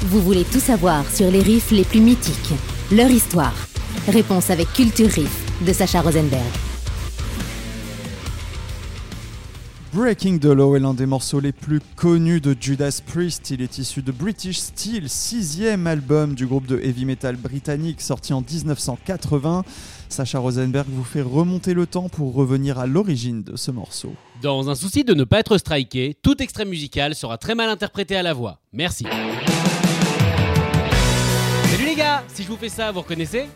[0.02, 2.54] Vous voulez tout savoir sur les riffs les plus mythiques,
[2.92, 3.56] leur histoire.
[4.08, 6.77] Réponse avec Culture Riff de Sacha Rosenberg.
[9.98, 13.50] Breaking the Law est l'un des morceaux les plus connus de Judas Priest.
[13.50, 18.32] Il est issu de British Steel, sixième album du groupe de heavy metal britannique sorti
[18.32, 19.64] en 1980.
[20.08, 24.14] Sacha Rosenberg vous fait remonter le temps pour revenir à l'origine de ce morceau.
[24.44, 28.16] Dans un souci de ne pas être striké, tout extrait musical sera très mal interprété
[28.16, 28.60] à la voix.
[28.74, 29.08] Merci
[32.28, 33.48] si je vous fais ça, vous reconnaissez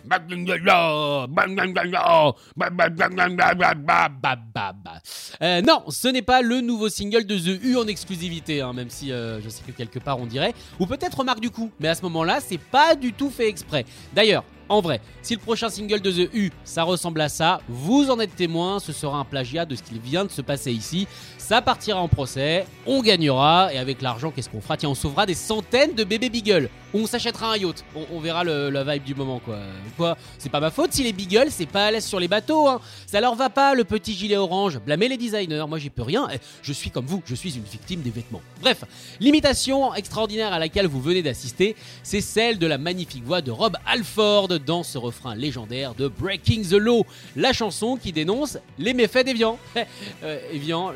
[5.42, 8.90] euh, Non, ce n'est pas le nouveau single de The U en exclusivité, hein, même
[8.90, 10.54] si euh, je sais que quelque part on dirait.
[10.80, 13.86] Ou peut-être remarque du coup, mais à ce moment-là, c'est pas du tout fait exprès.
[14.14, 18.10] D'ailleurs, en vrai, si le prochain single de The U, ça ressemble à ça, vous
[18.10, 21.08] en êtes témoin, ce sera un plagiat de ce qu'il vient de se passer ici.
[21.38, 24.78] Ça partira en procès, on gagnera, et avec l'argent, qu'est-ce qu'on fera?
[24.78, 26.70] Tiens, on sauvera des centaines de bébés Beagle.
[26.94, 27.84] On s'achètera un yacht.
[28.12, 29.58] On, verra la vibe du moment, quoi.
[29.98, 32.68] Quoi C'est pas ma faute si les Beagle, c'est pas à l'aise sur les bateaux,
[32.68, 32.80] hein.
[33.06, 34.80] Ça leur va pas, le petit gilet orange.
[34.80, 36.28] Blâmez les designers, moi j'y peux rien.
[36.34, 38.42] Eh, Je suis comme vous, je suis une victime des vêtements.
[38.62, 38.84] Bref,
[39.20, 43.76] l'imitation extraordinaire à laquelle vous venez d'assister, c'est celle de la magnifique voix de Rob
[43.86, 47.06] Alford dans ce refrain légendaire de Breaking the Law,
[47.36, 49.58] la chanson qui dénonce les méfaits d'Evian.
[50.24, 50.92] Euh, Evian,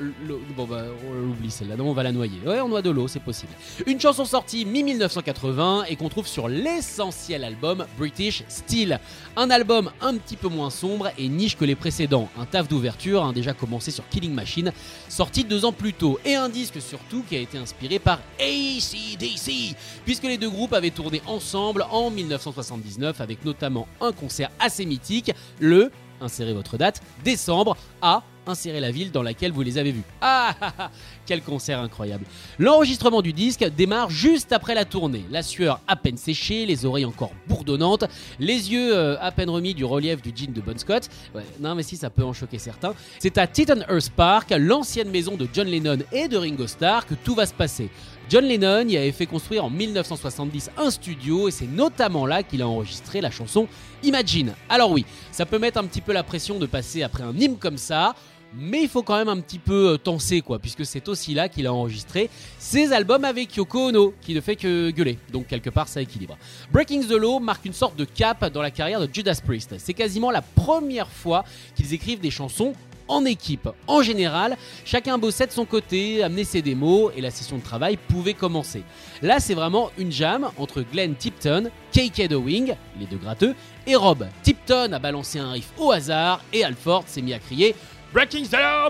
[0.55, 2.37] bon bah on l'oublie celle-là, non on va la noyer.
[2.45, 3.51] Ouais, on noie de l'eau, c'est possible.
[3.87, 8.99] Une chanson sortie mi-1980 et qu'on trouve sur l'essentiel album British Steel.
[9.37, 12.29] Un album un petit peu moins sombre et niche que les précédents.
[12.39, 14.71] Un taf d'ouverture, hein, déjà commencé sur Killing Machine,
[15.09, 16.19] sorti deux ans plus tôt.
[16.23, 19.75] Et un disque surtout qui a été inspiré par ACDC,
[20.05, 25.33] puisque les deux groupes avaient tourné ensemble en 1979 avec notamment un concert assez mythique,
[25.59, 30.03] le, insérez votre date, décembre à insérer la ville dans laquelle vous les avez vus.
[30.21, 30.91] Ah, ah, ah,
[31.25, 32.25] quel concert incroyable.
[32.59, 35.25] L'enregistrement du disque démarre juste après la tournée.
[35.31, 38.05] La sueur à peine séchée, les oreilles encore bourdonnantes,
[38.39, 41.09] les yeux euh, à peine remis du relief du jean de Bon Scott.
[41.33, 42.93] Ouais, non mais si ça peut en choquer certains.
[43.19, 47.35] C'est à Titanhurst Park, l'ancienne maison de John Lennon et de Ringo Starr, que tout
[47.35, 47.89] va se passer.
[48.27, 52.63] John Lennon y avait fait construire en 1970 un studio et c'est notamment là qu'il
[52.63, 53.67] a enregistré la chanson
[54.03, 54.53] Imagine.
[54.69, 57.57] Alors oui, ça peut mettre un petit peu la pression de passer après un hymne
[57.57, 58.13] comme ça,
[58.53, 61.49] mais il faut quand même un petit peu euh, tenser quoi, puisque c'est aussi là
[61.49, 62.29] qu'il a enregistré
[62.59, 66.37] ses albums avec Yoko Ono, qui ne fait que gueuler, donc quelque part ça équilibre.
[66.71, 69.75] Breaking the Law marque une sorte de cap dans la carrière de Judas Priest.
[69.77, 71.43] C'est quasiment la première fois
[71.75, 72.73] qu'ils écrivent des chansons
[73.07, 73.69] en équipe.
[73.87, 77.97] En général, chacun bossait de son côté, amenait ses démos et la session de travail
[77.97, 78.83] pouvait commencer.
[79.21, 83.55] Là, c'est vraiment une jam entre Glenn Tipton, KK Dowing, les deux gratteux,
[83.87, 84.27] et Rob.
[84.43, 87.75] Tipton a balancé un riff au hasard et Alford s'est mis à crier
[88.15, 88.89] Breaking the law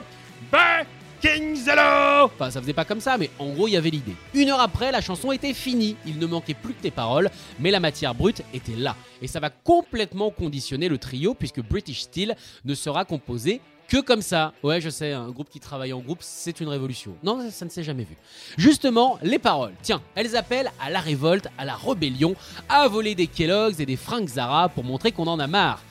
[0.52, 3.90] Breaking the law Enfin, ça faisait pas comme ça, mais en gros, il y avait
[3.90, 4.14] l'idée.
[4.36, 5.96] Une heure après, la chanson était finie.
[6.06, 8.96] Il ne manquait plus que tes paroles, mais la matière brute était là.
[9.24, 14.22] Et ça va complètement conditionner le trio, puisque British Steel ne sera composé que comme
[14.22, 14.54] ça.
[14.62, 17.16] Ouais, je sais, un groupe qui travaille en groupe, c'est une révolution.
[17.24, 18.18] Non, ça, ça ne s'est jamais vu.
[18.60, 19.74] Justement, les paroles.
[19.82, 22.36] Tiens, elles appellent à la révolte, à la rébellion,
[22.70, 25.82] à voler des Kellogg's et des Frank Zara pour montrer qu'on en a marre.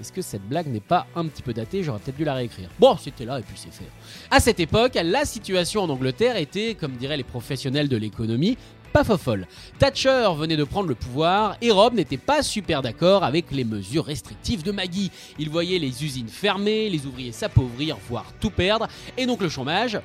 [0.00, 2.68] Est-ce que cette blague n'est pas un petit peu datée J'aurais peut-être dû la réécrire.
[2.78, 3.90] Bon, c'était là et puis c'est fait.
[4.30, 8.56] À cette époque, la situation en Angleterre était, comme diraient les professionnels de l'économie,
[8.92, 9.48] pas fofolle.
[9.80, 14.04] Thatcher venait de prendre le pouvoir et Rob n'était pas super d'accord avec les mesures
[14.04, 15.10] restrictives de Maggie.
[15.38, 18.86] Il voyait les usines fermées, les ouvriers s'appauvrir, voire tout perdre,
[19.18, 19.98] et donc le chômage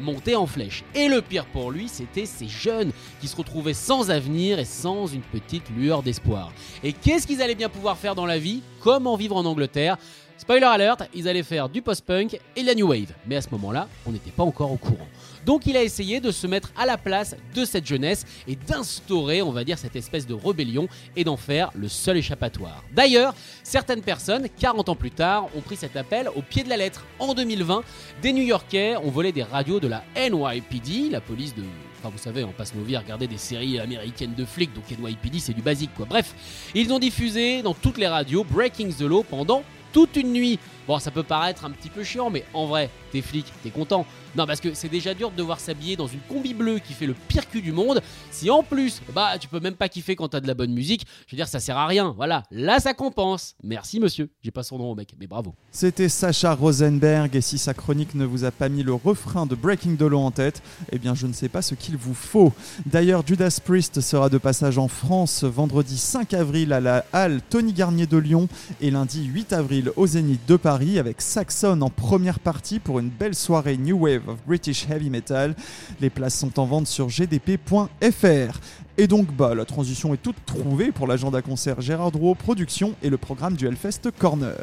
[0.00, 0.84] montait en flèche.
[0.94, 5.06] Et le pire pour lui, c'était ces jeunes qui se retrouvaient sans avenir et sans
[5.06, 6.52] une petite lueur d'espoir.
[6.82, 8.62] Et qu'est-ce qu'ils allaient bien pouvoir faire dans la vie?
[8.80, 9.96] Comment vivre en Angleterre?
[10.36, 13.12] Spoiler alert, ils allaient faire du post-punk et de la new wave.
[13.26, 15.06] Mais à ce moment-là, on n'était pas encore au courant.
[15.46, 19.42] Donc il a essayé de se mettre à la place de cette jeunesse et d'instaurer,
[19.42, 22.82] on va dire, cette espèce de rébellion et d'en faire le seul échappatoire.
[22.92, 26.76] D'ailleurs, certaines personnes, 40 ans plus tard, ont pris cet appel au pied de la
[26.76, 27.04] lettre.
[27.18, 27.82] En 2020,
[28.22, 31.62] des New-Yorkais ont volé des radios de la NYPD, la police de...
[32.00, 34.84] Enfin, vous savez, on passe nos vies à regarder des séries américaines de flics, donc
[34.90, 36.04] NYPD c'est du basique quoi.
[36.04, 36.34] Bref,
[36.74, 40.58] ils ont diffusé dans toutes les radios Breaking the Law pendant toute une nuit.
[40.86, 44.04] Bon, ça peut paraître un petit peu chiant, mais en vrai, t'es flic, t'es content.
[44.36, 47.06] Non, parce que c'est déjà dur de devoir s'habiller dans une combi bleue qui fait
[47.06, 48.02] le pire cul du monde.
[48.30, 51.06] Si en plus, bah, tu peux même pas kiffer quand t'as de la bonne musique,
[51.26, 52.12] je veux dire, ça sert à rien.
[52.16, 53.54] Voilà, là, ça compense.
[53.62, 54.28] Merci, monsieur.
[54.42, 55.54] J'ai pas son nom au mec, mais bravo.
[55.70, 59.54] C'était Sacha Rosenberg et si sa chronique ne vous a pas mis le refrain de
[59.54, 62.52] Breaking the Law en tête, eh bien je ne sais pas ce qu'il vous faut.
[62.86, 67.72] D'ailleurs, Judas Priest sera de passage en France vendredi 5 avril à la Halle Tony
[67.72, 68.48] Garnier de Lyon
[68.80, 73.08] et lundi 8 avril au Zénith de Paris avec Saxon en première partie pour une
[73.08, 75.54] belle soirée New Wave of British Heavy Metal.
[76.00, 78.58] Les places sont en vente sur gdp.fr.
[78.98, 83.08] Et donc, bah, la transition est toute trouvée pour l'agenda concert Gérard Drouot Productions et
[83.10, 84.56] le programme du Hellfest Corner.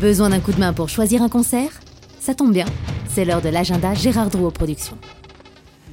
[0.00, 1.80] Besoin d'un coup de main pour choisir un concert?
[2.18, 2.66] Ça tombe bien,
[3.08, 4.98] c'est l'heure de l'agenda Gérard Drouot Productions.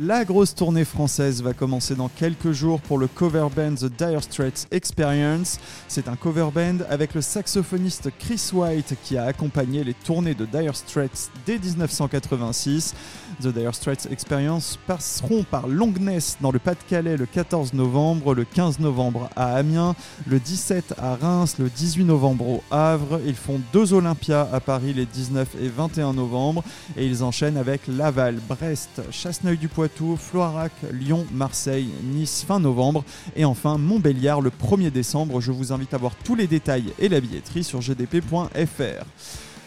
[0.02, 4.24] La grosse tournée française va commencer dans quelques jours pour le cover band The Dire
[4.24, 5.60] Straits Experience.
[5.90, 10.46] C'est un cover band avec le saxophoniste Chris White qui a accompagné les tournées de
[10.46, 12.96] Dire Straits dès 1986.
[13.42, 18.80] The Dire Straits Experience passeront par Longness dans le Pas-de-Calais le 14 novembre, le 15
[18.80, 19.96] novembre à Amiens,
[20.28, 23.22] le 17 à Reims, le 18 novembre au Havre.
[23.26, 26.64] Ils font deux Olympias à Paris les 19 et 21 novembre
[26.98, 33.06] et ils enchaînent avec Laval, Brest, Chasseneuil-du-Poitou, Floirac, Lyon, Marseille, Nice fin novembre
[33.38, 35.40] et enfin Montbéliard le 1er décembre.
[35.40, 39.06] Je vous invite à voir tous les détails et la billetterie sur gdp.fr.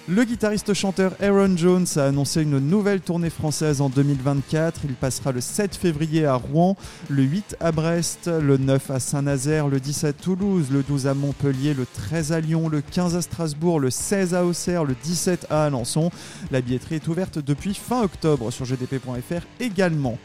[0.08, 4.80] Le guitariste-chanteur Aaron Jones a annoncé une nouvelle tournée française en 2024.
[4.84, 6.76] Il passera le 7 février à Rouen,
[7.08, 11.14] le 8 à Brest, le 9 à Saint-Nazaire, le 10 à Toulouse, le 12 à
[11.14, 15.46] Montpellier, le 13 à Lyon, le 15 à Strasbourg, le 16 à Auxerre, le 17
[15.50, 16.10] à Alençon.
[16.50, 20.18] La billetterie est ouverte depuis fin octobre sur gdp.fr également.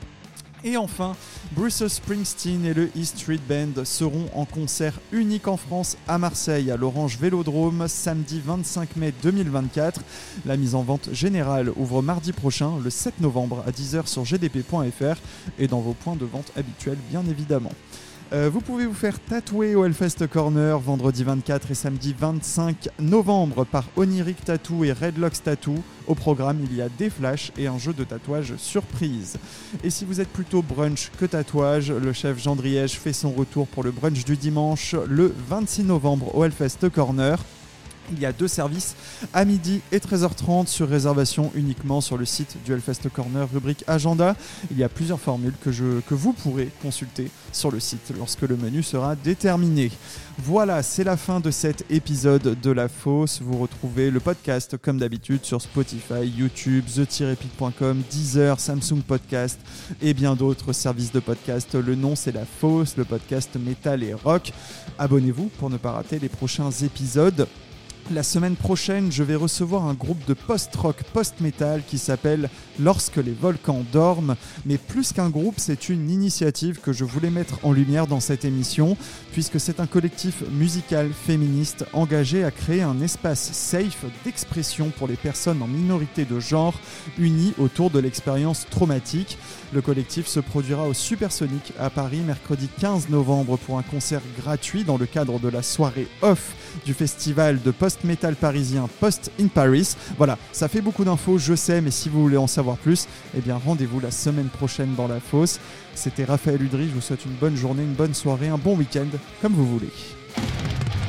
[0.64, 1.16] Et enfin,
[1.52, 6.72] Bruce Springsteen et le E Street Band seront en concert unique en France à Marseille,
[6.72, 10.02] à l'Orange Vélodrome, samedi 25 mai 2024.
[10.46, 15.20] La mise en vente générale ouvre mardi prochain, le 7 novembre à 10h sur gdp.fr
[15.60, 17.72] et dans vos points de vente habituels, bien évidemment.
[18.34, 23.64] Euh, vous pouvez vous faire tatouer au Hellfest Corner vendredi 24 et samedi 25 novembre
[23.64, 25.76] par Oniric Tattoo et Redlocks Tattoo.
[26.08, 29.38] Au programme, il y a des flashs et un jeu de tatouage surprise.
[29.82, 33.66] Et si vous êtes plutôt brunch que tatouage, le chef Jean Driège fait son retour
[33.66, 37.38] pour le brunch du dimanche le 26 novembre au Hellfest Corner.
[38.12, 38.96] Il y a deux services
[39.34, 44.36] à midi et 13h30 sur réservation uniquement sur le site du Hellfest Corner, rubrique agenda.
[44.72, 48.84] Il y a plusieurs formules que, vous pourrez consulter sur le site lorsque le menu
[48.84, 49.92] sera déterminé.
[50.40, 53.42] Voilà, c'est la fin de cet épisode de La Fosse.
[53.42, 59.60] Vous retrouvez le podcast comme d'habitude sur Spotify, YouTube, the-epic.com, Deezer, Samsung Podcast
[60.02, 61.76] et bien d'autres services de podcast.
[61.76, 64.54] Le nom c'est La Fosse, le podcast métal et rock.
[65.00, 67.48] Abonnez-vous pour ne pas rater les prochains épisodes.
[68.10, 72.50] La semaine prochaine, je vais recevoir un groupe de post-rock, post-metal qui s'appelle
[72.80, 74.38] Lorsque les volcans dorment.
[74.66, 78.46] Mais plus qu'un groupe, c'est une initiative que je voulais mettre en lumière dans cette
[78.46, 78.96] émission,
[79.34, 85.18] puisque c'est un collectif musical féministe engagé à créer un espace safe d'expression pour les
[85.18, 86.80] personnes en minorité de genre,
[87.18, 89.38] unies autour de l'expérience traumatique.
[89.74, 94.84] Le collectif se produira au Supersonic à Paris mercredi 15 novembre pour un concert gratuit
[94.84, 96.54] dans le cadre de la soirée off
[96.86, 99.96] du festival de post-metal parisien Post in Paris.
[100.18, 103.42] Voilà, ça fait beaucoup d'infos, je sais, mais si vous voulez en savoir plus, eh
[103.42, 105.60] bien rendez-vous la semaine prochaine dans la fosse.
[105.96, 109.08] C'était Raphaël Udry, je vous souhaite une bonne journée, une bonne soirée, un bon week-end,
[109.42, 109.90] comme vous voulez.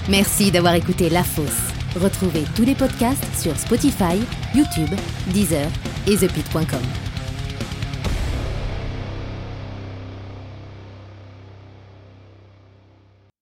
[0.09, 1.73] Merci d'avoir écouté La Fosse.
[1.95, 4.19] Retrouvez tous les podcasts sur Spotify,
[4.55, 4.95] YouTube,
[5.33, 5.69] Deezer
[6.07, 7.08] et ThePit.com.